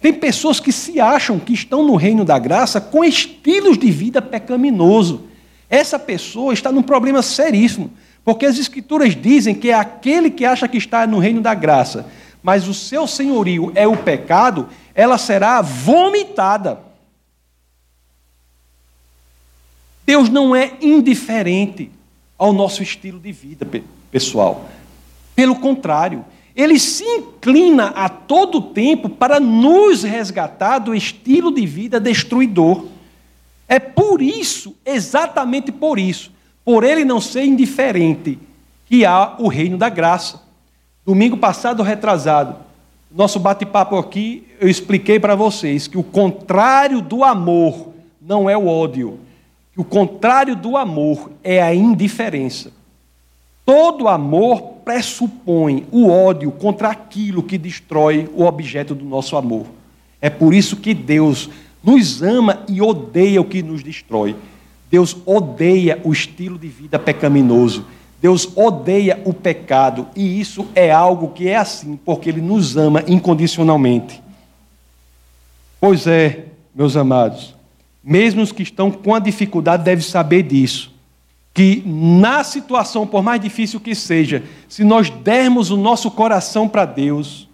Tem 0.00 0.12
pessoas 0.12 0.60
que 0.60 0.70
se 0.70 1.00
acham 1.00 1.38
que 1.38 1.52
estão 1.52 1.84
no 1.84 1.96
reino 1.96 2.24
da 2.24 2.38
graça 2.38 2.80
com 2.80 3.04
estilos 3.04 3.78
de 3.78 3.90
vida 3.90 4.20
pecaminoso. 4.20 5.22
Essa 5.68 5.98
pessoa 5.98 6.52
está 6.52 6.70
num 6.70 6.82
problema 6.82 7.22
seríssimo, 7.22 7.90
porque 8.24 8.46
as 8.46 8.58
Escrituras 8.58 9.16
dizem 9.16 9.54
que 9.54 9.70
é 9.70 9.74
aquele 9.74 10.30
que 10.30 10.44
acha 10.44 10.68
que 10.68 10.76
está 10.76 11.06
no 11.06 11.18
reino 11.18 11.40
da 11.40 11.54
graça, 11.54 12.06
mas 12.42 12.68
o 12.68 12.74
seu 12.74 13.06
senhorio 13.06 13.72
é 13.74 13.86
o 13.86 13.96
pecado, 13.96 14.68
ela 14.96 15.18
será 15.18 15.60
vomitada. 15.60 16.80
Deus 20.06 20.30
não 20.30 20.56
é 20.56 20.72
indiferente 20.80 21.90
ao 22.38 22.50
nosso 22.52 22.82
estilo 22.82 23.20
de 23.20 23.30
vida, 23.30 23.68
pessoal. 24.10 24.66
Pelo 25.34 25.56
contrário, 25.56 26.24
ele 26.54 26.78
se 26.78 27.04
inclina 27.04 27.88
a 27.88 28.08
todo 28.08 28.62
tempo 28.62 29.10
para 29.10 29.38
nos 29.38 30.02
resgatar 30.02 30.78
do 30.78 30.94
estilo 30.94 31.52
de 31.52 31.66
vida 31.66 32.00
destruidor. 32.00 32.86
É 33.68 33.78
por 33.78 34.22
isso, 34.22 34.74
exatamente 34.82 35.70
por 35.70 35.98
isso, 35.98 36.32
por 36.64 36.84
ele 36.84 37.04
não 37.04 37.20
ser 37.20 37.44
indiferente, 37.44 38.38
que 38.86 39.04
há 39.04 39.34
o 39.38 39.48
reino 39.48 39.76
da 39.76 39.90
graça. 39.90 40.42
Domingo 41.04 41.36
passado, 41.36 41.82
retrasado, 41.82 42.65
nosso 43.16 43.40
bate-papo 43.40 43.96
aqui, 43.96 44.46
eu 44.60 44.68
expliquei 44.68 45.18
para 45.18 45.34
vocês 45.34 45.86
que 45.88 45.96
o 45.96 46.02
contrário 46.02 47.00
do 47.00 47.24
amor 47.24 47.94
não 48.20 48.48
é 48.48 48.56
o 48.56 48.66
ódio, 48.66 49.18
o 49.74 49.82
contrário 49.82 50.54
do 50.54 50.76
amor 50.76 51.30
é 51.42 51.62
a 51.62 51.74
indiferença. 51.74 52.72
Todo 53.64 54.06
amor 54.06 54.60
pressupõe 54.84 55.86
o 55.90 56.10
ódio 56.10 56.52
contra 56.52 56.90
aquilo 56.90 57.42
que 57.42 57.56
destrói 57.56 58.28
o 58.34 58.44
objeto 58.44 58.94
do 58.94 59.04
nosso 59.04 59.34
amor. 59.34 59.66
É 60.20 60.28
por 60.28 60.52
isso 60.52 60.76
que 60.76 60.92
Deus 60.92 61.48
nos 61.82 62.22
ama 62.22 62.64
e 62.68 62.82
odeia 62.82 63.40
o 63.40 63.44
que 63.44 63.62
nos 63.62 63.82
destrói. 63.82 64.36
Deus 64.90 65.16
odeia 65.24 66.00
o 66.04 66.12
estilo 66.12 66.58
de 66.58 66.68
vida 66.68 66.98
pecaminoso. 66.98 67.84
Deus 68.20 68.48
odeia 68.56 69.20
o 69.24 69.32
pecado. 69.32 70.08
E 70.14 70.40
isso 70.40 70.66
é 70.74 70.90
algo 70.90 71.28
que 71.28 71.48
é 71.48 71.56
assim, 71.56 71.96
porque 71.96 72.28
Ele 72.28 72.40
nos 72.40 72.76
ama 72.76 73.02
incondicionalmente. 73.06 74.22
Pois 75.80 76.06
é, 76.06 76.46
meus 76.74 76.96
amados, 76.96 77.54
mesmo 78.02 78.42
os 78.42 78.52
que 78.52 78.62
estão 78.62 78.90
com 78.90 79.14
a 79.14 79.18
dificuldade 79.18 79.84
devem 79.84 80.04
saber 80.04 80.42
disso 80.42 80.96
que 81.56 81.82
na 81.86 82.44
situação, 82.44 83.06
por 83.06 83.22
mais 83.22 83.40
difícil 83.40 83.80
que 83.80 83.94
seja, 83.94 84.42
se 84.68 84.84
nós 84.84 85.08
dermos 85.08 85.70
o 85.70 85.76
nosso 85.78 86.10
coração 86.10 86.68
para 86.68 86.84
Deus, 86.84 87.48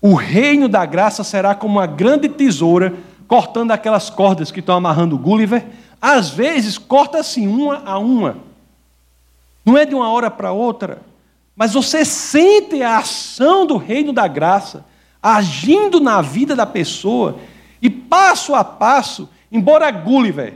o 0.00 0.14
reino 0.14 0.68
da 0.68 0.86
graça 0.86 1.24
será 1.24 1.52
como 1.52 1.80
uma 1.80 1.86
grande 1.86 2.28
tesoura 2.28 2.94
cortando 3.26 3.72
aquelas 3.72 4.08
cordas 4.08 4.52
que 4.52 4.60
estão 4.60 4.76
amarrando 4.76 5.16
o 5.16 5.18
Gulliver. 5.18 5.66
Às 6.00 6.30
vezes 6.30 6.78
corta 6.78 7.18
assim, 7.18 7.48
uma 7.48 7.82
a 7.84 7.98
uma. 7.98 8.36
Não 9.64 9.76
é 9.78 9.86
de 9.86 9.94
uma 9.94 10.10
hora 10.10 10.30
para 10.30 10.52
outra, 10.52 11.02
mas 11.56 11.72
você 11.72 12.04
sente 12.04 12.82
a 12.82 12.98
ação 12.98 13.66
do 13.66 13.76
reino 13.76 14.12
da 14.12 14.26
graça 14.26 14.84
agindo 15.22 16.00
na 16.00 16.20
vida 16.20 16.54
da 16.54 16.66
pessoa 16.66 17.38
e 17.80 17.88
passo 17.88 18.54
a 18.54 18.62
passo, 18.62 19.28
embora 19.50 19.90
Gulliver 19.90 20.54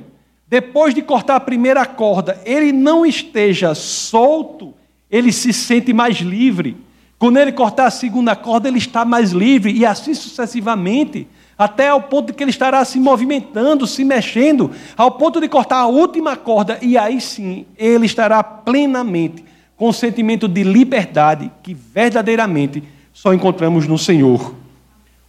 depois 0.48 0.94
de 0.94 1.02
cortar 1.02 1.36
a 1.36 1.40
primeira 1.40 1.84
corda, 1.84 2.40
ele 2.44 2.72
não 2.72 3.04
esteja 3.04 3.74
solto, 3.74 4.74
ele 5.10 5.30
se 5.30 5.52
sente 5.52 5.92
mais 5.92 6.16
livre. 6.18 6.76
Quando 7.18 7.36
ele 7.36 7.52
cortar 7.52 7.86
a 7.86 7.90
segunda 7.90 8.34
corda, 8.34 8.66
ele 8.66 8.78
está 8.78 9.04
mais 9.04 9.32
livre, 9.32 9.70
e 9.70 9.84
assim 9.84 10.14
sucessivamente, 10.14 11.28
até 11.58 11.88
ao 11.88 12.00
ponto 12.00 12.28
de 12.28 12.32
que 12.34 12.44
ele 12.44 12.52
estará 12.52 12.84
se 12.84 13.00
movimentando, 13.00 13.84
se 13.84 14.04
mexendo, 14.04 14.70
ao 14.96 15.10
ponto 15.10 15.40
de 15.40 15.48
cortar 15.48 15.78
a 15.78 15.86
última 15.86 16.36
corda, 16.36 16.78
e 16.80 16.96
aí 16.96 17.20
sim 17.20 17.66
ele 17.76 18.06
estará 18.06 18.44
plenamente 18.44 19.44
com 19.76 19.88
o 19.88 19.92
sentimento 19.92 20.46
de 20.46 20.62
liberdade 20.62 21.50
que 21.62 21.74
verdadeiramente 21.74 22.84
só 23.12 23.34
encontramos 23.34 23.88
no 23.88 23.98
Senhor. 23.98 24.54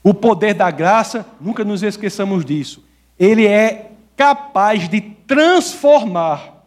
O 0.03 0.13
poder 0.13 0.53
da 0.53 0.69
graça, 0.69 1.25
nunca 1.41 1.65
nos 1.65 1.81
esqueçamos 1.81 2.45
disso. 2.45 2.83
Ele 3.17 3.47
é 3.47 3.91
capaz 4.15 4.87
de 4.87 5.01
transformar. 5.01 6.63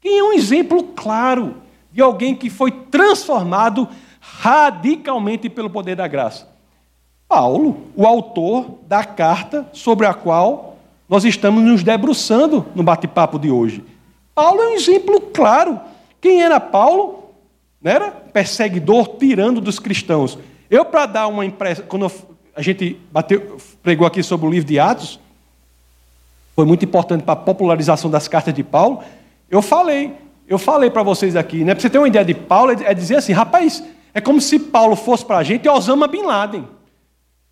Quem 0.00 0.18
é 0.18 0.22
um 0.22 0.32
exemplo 0.32 0.82
claro 0.82 1.56
de 1.92 2.02
alguém 2.02 2.34
que 2.34 2.50
foi 2.50 2.70
transformado 2.70 3.88
radicalmente 4.20 5.48
pelo 5.48 5.70
poder 5.70 5.96
da 5.96 6.08
graça? 6.08 6.53
Paulo, 7.34 7.88
o 7.96 8.06
autor 8.06 8.78
da 8.86 9.02
carta 9.02 9.66
sobre 9.72 10.06
a 10.06 10.14
qual 10.14 10.76
nós 11.08 11.24
estamos 11.24 11.64
nos 11.64 11.82
debruçando 11.82 12.64
no 12.76 12.84
bate-papo 12.84 13.40
de 13.40 13.50
hoje. 13.50 13.82
Paulo 14.32 14.62
é 14.62 14.68
um 14.68 14.74
exemplo 14.74 15.20
claro. 15.20 15.80
Quem 16.20 16.44
era 16.44 16.60
Paulo? 16.60 17.24
Não 17.82 17.90
era 17.90 18.12
perseguidor, 18.12 19.16
tirando 19.18 19.60
dos 19.60 19.80
cristãos. 19.80 20.38
Eu, 20.70 20.84
para 20.84 21.06
dar 21.06 21.26
uma 21.26 21.44
impressão, 21.44 21.84
quando 21.88 22.08
a 22.54 22.62
gente 22.62 23.00
bateu, 23.10 23.56
pregou 23.82 24.06
aqui 24.06 24.22
sobre 24.22 24.46
o 24.46 24.50
livro 24.50 24.68
de 24.68 24.78
Atos, 24.78 25.18
foi 26.54 26.64
muito 26.64 26.84
importante 26.84 27.24
para 27.24 27.32
a 27.34 27.36
popularização 27.36 28.08
das 28.08 28.28
cartas 28.28 28.54
de 28.54 28.62
Paulo. 28.62 29.02
Eu 29.50 29.60
falei, 29.60 30.14
eu 30.46 30.56
falei 30.56 30.88
para 30.88 31.02
vocês 31.02 31.34
aqui, 31.34 31.64
né? 31.64 31.74
Para 31.74 31.82
você 31.82 31.90
ter 31.90 31.98
uma 31.98 32.06
ideia 32.06 32.24
de 32.24 32.34
Paulo, 32.34 32.70
é, 32.70 32.92
é 32.92 32.94
dizer 32.94 33.16
assim, 33.16 33.32
rapaz, 33.32 33.82
é 34.14 34.20
como 34.20 34.40
se 34.40 34.56
Paulo 34.56 34.94
fosse 34.94 35.24
para 35.24 35.38
a 35.38 35.42
gente 35.42 35.68
Osama 35.68 36.06
Bin 36.06 36.22
Laden. 36.22 36.64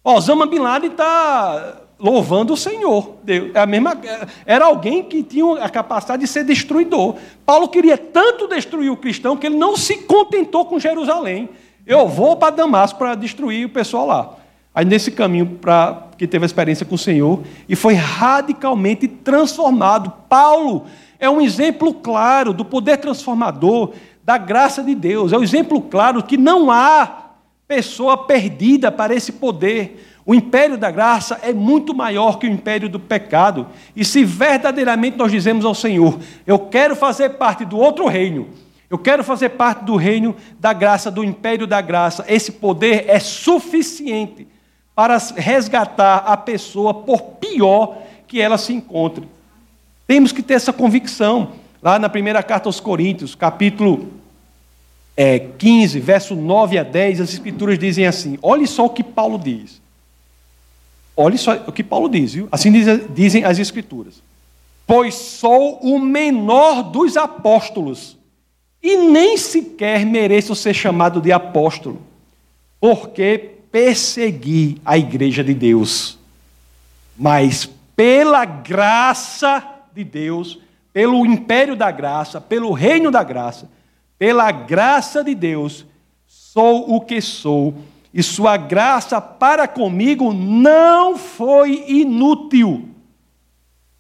Osama 0.05 0.47
Bin 0.47 0.59
Laden 0.59 0.91
está 0.91 1.77
louvando 1.99 2.55
o 2.55 2.57
Senhor. 2.57 3.17
É 3.55 3.61
a 3.61 3.67
mesma, 3.67 3.97
era 4.45 4.65
alguém 4.65 5.05
que 5.05 5.23
tinha 5.23 5.63
a 5.63 5.69
capacidade 5.69 6.23
de 6.23 6.29
ser 6.29 6.45
destruidor. 6.45 7.15
Paulo 7.47 7.69
queria 7.69 7.97
tanto 7.97 8.49
destruir 8.49 8.91
o 8.91 8.97
cristão 8.97 9.37
que 9.37 9.47
ele 9.47 9.57
não 9.57 9.77
se 9.77 9.99
contentou 9.99 10.65
com 10.65 10.81
Jerusalém. 10.81 11.49
Eu 11.87 12.09
vou 12.09 12.37
para 12.37 12.51
Damasco 12.51 12.99
para 12.99 13.15
destruir 13.15 13.67
o 13.67 13.69
pessoal 13.69 14.07
lá. 14.07 14.37
Aí 14.75 14.85
nesse 14.85 15.13
caminho 15.13 15.47
para 15.61 16.09
que 16.19 16.27
teve 16.27 16.45
a 16.45 16.47
experiência 16.47 16.85
com 16.85 16.97
o 16.97 16.99
Senhor 16.99 17.43
e 17.69 17.77
foi 17.77 17.95
radicalmente 17.95 19.07
transformado. 19.07 20.13
Paulo 20.29 20.87
é 21.21 21.31
um 21.31 21.41
exemplo 21.41 21.95
claro 21.95 22.53
do 22.53 22.65
poder 22.65 22.97
transformador 22.97 23.93
da 24.25 24.39
graça 24.39 24.83
de 24.83 24.95
Deus. 24.95 25.33
É 25.33 25.39
um 25.39 25.43
exemplo 25.43 25.81
claro 25.81 26.23
que 26.23 26.37
não 26.37 26.71
há 26.71 27.22
pessoa 27.75 28.19
perdida 28.19 28.93
para 28.93 29.15
esse 29.15 29.33
poder. 29.33 30.07
O 30.27 30.35
império 30.35 30.77
da 30.77 30.91
graça 30.91 31.41
é 31.43 31.55
muito 31.55 31.95
maior 31.95 32.39
que 32.39 32.47
o 32.47 32.51
império 32.51 32.87
do 32.87 33.01
pecado. 33.01 33.67
E 33.97 34.05
se 34.05 34.27
verdadeiramente 34.27 35.17
nós 35.17 35.33
dizemos 35.33 35.65
ao 35.65 35.75
Senhor, 35.75 36.19
eu 36.47 36.59
quero 36.59 36.95
fazer 36.95 37.31
parte 37.31 37.65
do 37.65 37.79
outro 37.79 38.07
reino, 38.07 38.49
eu 38.91 38.99
quero 38.99 39.25
fazer 39.25 39.49
parte 39.49 39.85
do 39.85 39.97
reino 39.97 40.37
da 40.61 40.75
graça, 40.75 41.11
do 41.11 41.25
império 41.25 41.67
da 41.67 41.81
graça, 41.81 42.27
esse 42.29 42.53
poder 42.53 43.07
é 43.09 43.19
suficiente 43.19 44.47
para 44.95 45.17
resgatar 45.35 46.19
a 46.27 46.37
pessoa, 46.37 46.93
por 46.93 47.23
pior 47.41 47.97
que 48.29 48.39
ela 48.39 48.59
se 48.59 48.75
encontre. 48.75 49.27
Temos 50.07 50.31
que 50.31 50.43
ter 50.43 50.55
essa 50.55 50.75
convicção. 50.75 51.53
Lá 51.83 51.99
na 51.99 52.11
primeira 52.11 52.43
carta 52.43 52.69
aos 52.69 52.79
Coríntios, 52.79 53.35
capítulo 53.35 54.22
é, 55.17 55.39
15, 55.39 56.01
verso 56.01 56.35
9 56.35 56.79
a 56.79 56.83
10, 56.83 57.21
as 57.21 57.33
Escrituras 57.33 57.79
dizem 57.79 58.07
assim: 58.07 58.39
olhe 58.43 58.67
só 58.67 58.87
o 58.87 58.91
que 58.91 59.03
Paulo 59.03 59.39
diz. 59.39 59.81
Olhe 61.15 61.37
só 61.37 61.53
o 61.67 61.73
que 61.73 61.85
Paulo 61.85 62.09
diz, 62.09 62.33
viu? 62.33 62.49
Assim 62.51 62.73
dizem 63.11 63.45
as 63.45 63.59
Escrituras. 63.59 64.23
Pois 64.87 65.15
sou 65.15 65.79
o 65.81 65.99
menor 65.99 66.83
dos 66.83 67.17
apóstolos, 67.17 68.17
e 68.83 68.97
nem 68.97 69.37
sequer 69.37 70.05
mereço 70.05 70.55
ser 70.55 70.75
chamado 70.75 71.21
de 71.21 71.31
apóstolo, 71.31 72.01
porque 72.81 73.51
persegui 73.71 74.81
a 74.85 74.99
igreja 74.99 75.45
de 75.45 75.55
Deus, 75.55 76.19
mas 77.17 77.69
pela 77.95 78.45
graça 78.45 79.65
de 79.95 80.03
Deus, 80.03 80.59
pelo 80.93 81.25
império 81.25 81.77
da 81.77 81.91
graça, 81.91 82.41
pelo 82.41 82.73
reino 82.73 83.11
da 83.11 83.23
graça, 83.23 83.71
pela 84.23 84.53
graça 84.53 85.25
de 85.25 85.35
Deus, 85.35 85.85
sou 86.29 86.95
o 86.95 87.01
que 87.01 87.21
sou, 87.21 87.75
e 88.15 88.23
sua 88.23 88.57
graça 88.57 89.21
para 89.21 89.67
comigo 89.67 90.33
não 90.33 91.19
foi 91.19 91.87
inútil. 91.89 92.89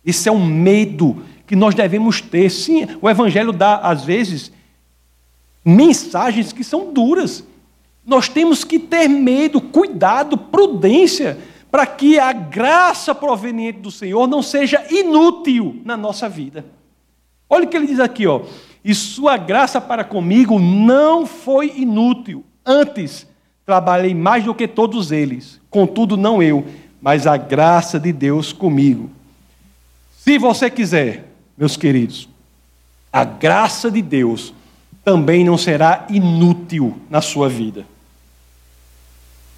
Isso 0.07 0.29
é 0.29 0.31
um 0.31 0.47
medo 0.47 1.25
que 1.45 1.57
nós 1.57 1.75
devemos 1.75 2.21
ter. 2.21 2.49
Sim, 2.51 2.87
o 3.01 3.11
Evangelho 3.11 3.53
dá, 3.53 3.79
às 3.79 4.05
vezes, 4.05 4.53
mensagens 5.65 6.53
que 6.53 6.63
são 6.63 6.93
duras. 6.93 7.45
Nós 8.07 8.29
temos 8.29 8.63
que 8.63 8.79
ter 8.79 9.09
medo, 9.09 9.61
cuidado, 9.61 10.39
prudência, 10.39 11.37
para 11.69 11.85
que 11.85 12.21
a 12.21 12.33
graça 12.33 13.13
proveniente 13.13 13.81
do 13.81 13.91
Senhor 13.91 14.29
não 14.29 14.41
seja 14.41 14.87
inútil 14.89 15.83
na 15.85 15.97
nossa 15.97 16.29
vida. 16.29 16.65
Olha 17.51 17.65
o 17.65 17.69
que 17.69 17.77
ele 17.77 17.89
diz 17.89 17.99
aqui, 17.99 18.25
ó. 18.25 18.43
E 18.85 18.95
sua 18.95 19.37
graça 19.37 19.81
para 19.81 20.03
comigo 20.05 20.59
não 20.59 21.25
foi 21.27 21.73
inútil. 21.77 22.45
Antes, 22.65 23.27
trabalhei 23.65 24.15
mais 24.15 24.45
do 24.45 24.55
que 24.55 24.67
todos 24.67 25.13
eles. 25.13 25.61
Contudo, 25.71 26.17
não 26.17 26.43
eu, 26.43 26.67
mas 27.01 27.27
a 27.27 27.37
graça 27.37 27.99
de 27.99 28.13
Deus 28.13 28.53
comigo. 28.53 29.11
Se 30.19 30.39
você 30.39 30.71
quiser, 30.71 31.29
meus 31.57 31.77
queridos, 31.77 32.29
a 33.13 33.25
graça 33.25 33.91
de 33.91 34.01
Deus 34.01 34.55
também 35.05 35.45
não 35.45 35.59
será 35.59 36.07
inútil 36.09 36.97
na 37.11 37.21
sua 37.21 37.49
vida. 37.49 37.85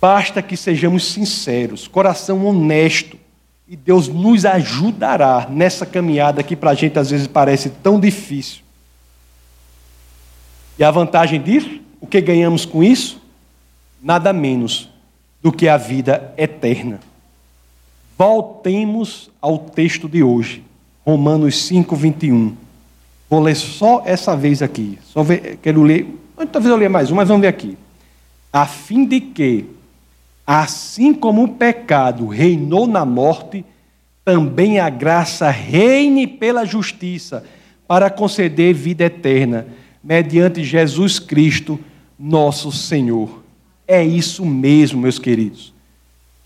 Basta 0.00 0.42
que 0.42 0.56
sejamos 0.56 1.12
sinceros, 1.12 1.86
coração 1.88 2.46
honesto, 2.46 3.18
e 3.66 3.74
Deus 3.76 4.08
nos 4.08 4.44
ajudará 4.44 5.46
nessa 5.48 5.86
caminhada 5.86 6.42
que 6.42 6.54
para 6.54 6.72
a 6.72 6.74
gente 6.74 6.98
às 6.98 7.10
vezes 7.10 7.26
parece 7.26 7.70
tão 7.70 7.98
difícil. 7.98 8.63
E 10.78 10.84
a 10.84 10.90
vantagem 10.90 11.40
disso, 11.40 11.80
o 12.00 12.06
que 12.06 12.20
ganhamos 12.20 12.64
com 12.64 12.82
isso? 12.82 13.24
nada 14.04 14.34
menos 14.34 14.90
do 15.42 15.50
que 15.50 15.66
a 15.66 15.78
vida 15.78 16.34
eterna. 16.36 17.00
Voltemos 18.18 19.30
ao 19.40 19.58
texto 19.58 20.06
de 20.06 20.22
hoje, 20.22 20.62
Romanos 21.04 21.64
5, 21.64 21.96
21. 21.96 22.54
Vou 23.30 23.40
ler 23.40 23.56
só 23.56 24.02
essa 24.04 24.36
vez 24.36 24.60
aqui. 24.60 24.98
Só 25.06 25.22
ver, 25.22 25.58
quero 25.62 25.82
ler, 25.82 26.06
talvez 26.52 26.66
eu 26.66 26.76
leia 26.76 26.90
mais 26.90 27.10
um, 27.10 27.14
mas 27.14 27.28
vamos 27.28 27.40
ver 27.40 27.48
aqui. 27.48 27.78
A 28.52 28.66
fim 28.66 29.06
de 29.06 29.20
que, 29.20 29.64
assim 30.46 31.14
como 31.14 31.42
o 31.42 31.48
pecado 31.48 32.28
reinou 32.28 32.86
na 32.86 33.06
morte, 33.06 33.64
também 34.22 34.78
a 34.78 34.90
graça 34.90 35.50
reine 35.50 36.26
pela 36.26 36.64
justiça, 36.66 37.42
para 37.88 38.10
conceder 38.10 38.74
vida 38.74 39.04
eterna, 39.04 39.66
mediante 40.04 40.62
Jesus 40.62 41.18
Cristo, 41.18 41.80
nosso 42.18 42.70
Senhor. 42.70 43.42
É 43.88 44.04
isso 44.04 44.44
mesmo, 44.44 45.00
meus 45.00 45.18
queridos 45.18 45.74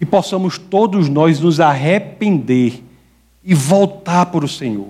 e 0.00 0.06
possamos 0.06 0.58
todos 0.58 1.08
nós 1.08 1.40
nos 1.40 1.60
arrepender 1.60 2.82
e 3.44 3.54
voltar 3.54 4.26
para 4.26 4.44
o 4.44 4.48
Senhor. 4.48 4.88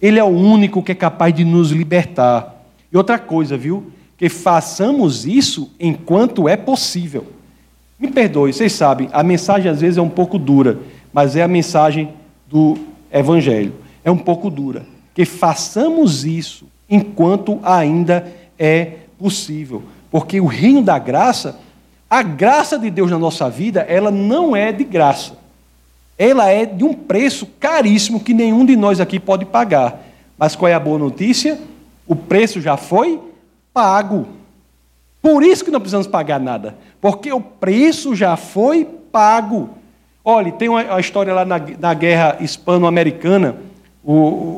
Ele 0.00 0.18
é 0.18 0.24
o 0.24 0.28
único 0.28 0.82
que 0.82 0.92
é 0.92 0.94
capaz 0.94 1.34
de 1.34 1.44
nos 1.44 1.70
libertar. 1.70 2.64
E 2.92 2.96
outra 2.96 3.18
coisa, 3.18 3.56
viu? 3.56 3.90
Que 4.16 4.28
façamos 4.28 5.26
isso 5.26 5.70
enquanto 5.80 6.48
é 6.48 6.56
possível. 6.56 7.26
Me 7.98 8.10
perdoe, 8.10 8.52
vocês 8.52 8.72
sabem, 8.72 9.08
a 9.12 9.22
mensagem 9.22 9.70
às 9.70 9.80
vezes 9.80 9.96
é 9.96 10.02
um 10.02 10.10
pouco 10.10 10.38
dura, 10.38 10.78
mas 11.12 11.36
é 11.36 11.42
a 11.42 11.48
mensagem 11.48 12.10
do 12.48 12.76
Evangelho. 13.10 13.72
É 14.04 14.10
um 14.10 14.18
pouco 14.18 14.50
dura. 14.50 14.86
Que 15.14 15.24
façamos 15.24 16.24
isso 16.24 16.66
enquanto 16.88 17.58
ainda 17.62 18.32
é 18.58 18.92
possível. 19.18 19.82
Porque 20.10 20.40
o 20.40 20.46
reino 20.46 20.82
da 20.82 20.98
graça 20.98 21.58
a 22.14 22.22
graça 22.22 22.78
de 22.78 22.90
Deus 22.90 23.10
na 23.10 23.18
nossa 23.18 23.50
vida, 23.50 23.80
ela 23.88 24.08
não 24.08 24.54
é 24.54 24.70
de 24.70 24.84
graça. 24.84 25.36
Ela 26.16 26.48
é 26.48 26.64
de 26.64 26.84
um 26.84 26.94
preço 26.94 27.44
caríssimo 27.58 28.20
que 28.20 28.32
nenhum 28.32 28.64
de 28.64 28.76
nós 28.76 29.00
aqui 29.00 29.18
pode 29.18 29.44
pagar. 29.44 30.00
Mas 30.38 30.54
qual 30.54 30.68
é 30.68 30.74
a 30.74 30.78
boa 30.78 30.96
notícia? 30.96 31.58
O 32.06 32.14
preço 32.14 32.60
já 32.60 32.76
foi 32.76 33.20
pago. 33.72 34.28
Por 35.20 35.42
isso 35.42 35.64
que 35.64 35.72
não 35.72 35.80
precisamos 35.80 36.06
pagar 36.06 36.38
nada, 36.38 36.76
porque 37.00 37.32
o 37.32 37.40
preço 37.40 38.14
já 38.14 38.36
foi 38.36 38.84
pago. 38.84 39.70
Olha, 40.24 40.52
tem 40.52 40.68
uma, 40.68 41.00
história 41.00 41.34
lá 41.34 41.44
na, 41.44 41.58
na 41.58 41.94
guerra 41.94 42.36
hispano-americana. 42.38 43.56
O, 44.04 44.12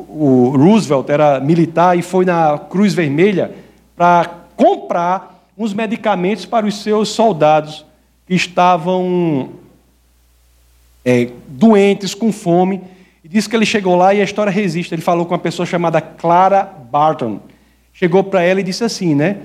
o, 0.09 0.53
Roosevelt 0.57 1.09
era 1.09 1.39
militar 1.39 1.97
e 1.97 2.01
foi 2.01 2.25
na 2.25 2.57
Cruz 2.57 2.93
Vermelha 2.93 3.51
para 3.95 4.29
comprar 4.55 5.47
uns 5.57 5.73
medicamentos 5.73 6.45
para 6.45 6.65
os 6.65 6.83
seus 6.83 7.09
soldados 7.09 7.85
que 8.27 8.35
estavam 8.35 9.51
é, 11.05 11.29
doentes, 11.47 12.13
com 12.13 12.31
fome. 12.31 12.81
E 13.23 13.29
disse 13.29 13.47
que 13.47 13.55
ele 13.55 13.65
chegou 13.65 13.95
lá 13.95 14.13
e 14.13 14.19
a 14.19 14.23
história 14.23 14.51
resiste. 14.51 14.93
Ele 14.93 15.01
falou 15.01 15.25
com 15.25 15.33
uma 15.33 15.39
pessoa 15.39 15.65
chamada 15.65 16.01
Clara 16.01 16.63
Barton. 16.63 17.39
Chegou 17.93 18.23
para 18.25 18.43
ela 18.43 18.59
e 18.59 18.63
disse 18.63 18.83
assim, 18.83 19.15
né? 19.15 19.37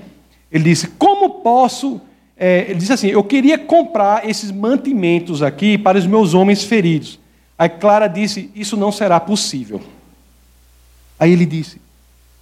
Ele 0.51 0.65
disse: 0.65 0.87
Como 0.87 1.41
posso. 1.41 1.99
É, 2.37 2.65
ele 2.69 2.75
disse 2.75 2.93
assim: 2.93 3.07
Eu 3.07 3.23
queria 3.23 3.57
comprar 3.57 4.29
esses 4.29 4.51
mantimentos 4.51 5.41
aqui 5.41 5.77
para 5.77 5.97
os 5.97 6.05
meus 6.05 6.33
homens 6.33 6.63
feridos. 6.63 7.19
Aí 7.63 7.69
Clara 7.69 8.09
disse: 8.09 8.51
Isso 8.53 8.75
não 8.75 8.91
será 8.91 9.21
possível. 9.21 9.81
Aí 11.17 11.31
ele 11.31 11.45
disse: 11.45 11.79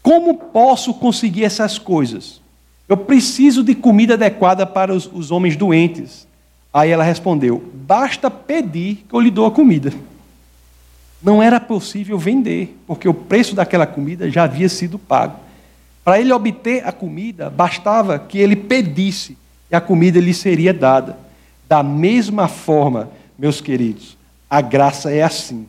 Como 0.01 0.36
posso 0.36 0.95
conseguir 0.95 1.43
essas 1.43 1.77
coisas? 1.77 2.41
Eu 2.89 2.97
preciso 2.97 3.63
de 3.63 3.75
comida 3.75 4.15
adequada 4.15 4.65
para 4.65 4.91
os, 4.91 5.07
os 5.13 5.29
homens 5.29 5.55
doentes. 5.55 6.27
Aí 6.73 6.89
ela 6.89 7.03
respondeu: 7.03 7.63
Basta 7.71 8.31
pedir 8.31 9.05
que 9.07 9.13
eu 9.13 9.19
lhe 9.19 9.29
dou 9.29 9.45
a 9.45 9.51
comida. 9.51 9.93
Não 11.21 11.43
era 11.43 11.60
possível 11.60 12.17
vender, 12.17 12.75
porque 12.88 13.07
o 13.07 13.13
preço 13.13 13.53
daquela 13.53 13.86
comida 13.86 14.27
já 14.27 14.45
havia 14.45 14.67
sido 14.67 14.97
pago. 14.97 15.39
Para 16.03 16.19
ele 16.19 16.34
obter 16.34 16.84
a 16.84 16.91
comida, 16.91 17.47
bastava 17.47 18.17
que 18.17 18.39
ele 18.39 18.55
pedisse 18.55 19.38
e 19.69 19.75
a 19.75 19.79
comida 19.79 20.19
lhe 20.19 20.34
seria 20.34 20.73
dada. 20.73 21.15
Da 21.69 21.84
mesma 21.84 22.47
forma, 22.47 23.07
meus 23.38 23.62
queridos, 23.62 24.19
a 24.52 24.60
graça 24.60 25.10
é 25.10 25.24
assim. 25.24 25.66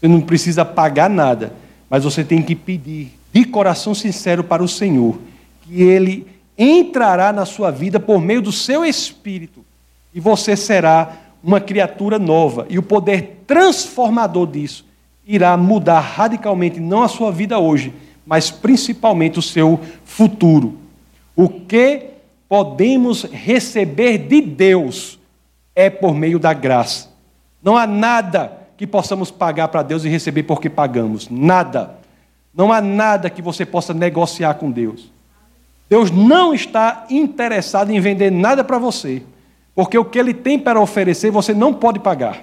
Você 0.00 0.08
não 0.08 0.22
precisa 0.22 0.64
pagar 0.64 1.10
nada, 1.10 1.52
mas 1.90 2.04
você 2.04 2.24
tem 2.24 2.40
que 2.40 2.56
pedir 2.56 3.12
de 3.30 3.44
coração 3.44 3.94
sincero 3.94 4.42
para 4.42 4.64
o 4.64 4.68
Senhor 4.68 5.18
que 5.60 5.82
ele 5.82 6.26
entrará 6.56 7.34
na 7.34 7.44
sua 7.44 7.70
vida 7.70 8.00
por 8.00 8.22
meio 8.22 8.40
do 8.40 8.50
seu 8.50 8.82
espírito 8.82 9.62
e 10.14 10.20
você 10.20 10.56
será 10.56 11.16
uma 11.42 11.60
criatura 11.60 12.18
nova. 12.18 12.66
E 12.70 12.78
o 12.78 12.82
poder 12.82 13.42
transformador 13.46 14.46
disso 14.46 14.86
irá 15.26 15.54
mudar 15.54 16.00
radicalmente 16.00 16.80
não 16.80 17.02
a 17.02 17.08
sua 17.08 17.30
vida 17.30 17.58
hoje, 17.58 17.92
mas 18.24 18.50
principalmente 18.50 19.38
o 19.38 19.42
seu 19.42 19.78
futuro. 20.02 20.78
O 21.36 21.48
que 21.48 22.06
podemos 22.48 23.24
receber 23.24 24.16
de 24.16 24.40
Deus 24.40 25.18
é 25.74 25.90
por 25.90 26.14
meio 26.14 26.38
da 26.38 26.54
graça. 26.54 27.13
Não 27.64 27.76
há 27.78 27.86
nada 27.86 28.52
que 28.76 28.86
possamos 28.86 29.30
pagar 29.30 29.68
para 29.68 29.82
Deus 29.82 30.04
e 30.04 30.08
receber 30.08 30.42
porque 30.42 30.68
pagamos. 30.68 31.30
Nada. 31.30 31.96
Não 32.54 32.70
há 32.70 32.80
nada 32.80 33.30
que 33.30 33.40
você 33.40 33.64
possa 33.64 33.94
negociar 33.94 34.54
com 34.54 34.70
Deus. 34.70 35.10
Deus 35.88 36.10
não 36.10 36.54
está 36.54 37.06
interessado 37.08 37.90
em 37.90 38.00
vender 38.00 38.30
nada 38.30 38.62
para 38.62 38.78
você, 38.78 39.22
porque 39.74 39.98
o 39.98 40.04
que 40.04 40.18
Ele 40.18 40.34
tem 40.34 40.58
para 40.58 40.80
oferecer 40.80 41.30
você 41.30 41.54
não 41.54 41.72
pode 41.72 41.98
pagar. 41.98 42.42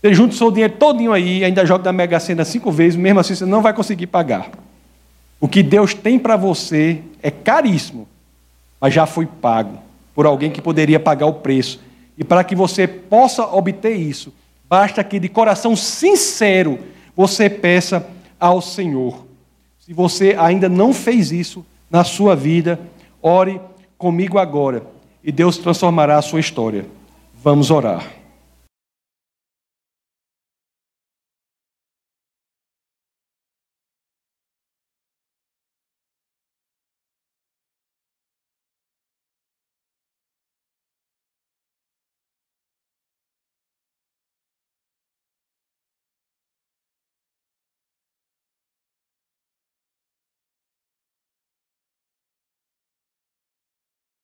Você 0.00 0.14
junta 0.14 0.34
o 0.34 0.36
seu 0.36 0.50
dinheiro 0.50 0.74
todinho 0.74 1.12
aí, 1.12 1.44
ainda 1.44 1.66
joga 1.66 1.84
na 1.84 1.92
Mega 1.92 2.18
Sena 2.18 2.44
cinco 2.44 2.70
vezes, 2.70 2.96
mesmo 2.96 3.20
assim 3.20 3.34
você 3.34 3.44
não 3.44 3.60
vai 3.62 3.72
conseguir 3.72 4.06
pagar. 4.06 4.50
O 5.40 5.48
que 5.48 5.62
Deus 5.62 5.94
tem 5.94 6.18
para 6.18 6.36
você 6.36 7.02
é 7.22 7.30
caríssimo, 7.30 8.08
mas 8.80 8.94
já 8.94 9.06
foi 9.06 9.26
pago 9.26 9.78
por 10.14 10.26
alguém 10.26 10.50
que 10.50 10.60
poderia 10.60 10.98
pagar 10.98 11.26
o 11.26 11.34
preço. 11.34 11.80
E 12.20 12.24
para 12.24 12.44
que 12.44 12.54
você 12.54 12.86
possa 12.86 13.46
obter 13.46 13.96
isso, 13.96 14.30
basta 14.68 15.02
que 15.02 15.18
de 15.18 15.26
coração 15.26 15.74
sincero 15.74 16.78
você 17.16 17.48
peça 17.48 18.06
ao 18.38 18.60
Senhor. 18.60 19.24
Se 19.78 19.94
você 19.94 20.36
ainda 20.38 20.68
não 20.68 20.92
fez 20.92 21.32
isso, 21.32 21.64
na 21.90 22.04
sua 22.04 22.36
vida, 22.36 22.78
ore 23.22 23.58
comigo 23.96 24.38
agora 24.38 24.82
e 25.24 25.32
Deus 25.32 25.56
transformará 25.56 26.18
a 26.18 26.22
sua 26.22 26.40
história. 26.40 26.84
Vamos 27.42 27.70
orar. 27.70 28.19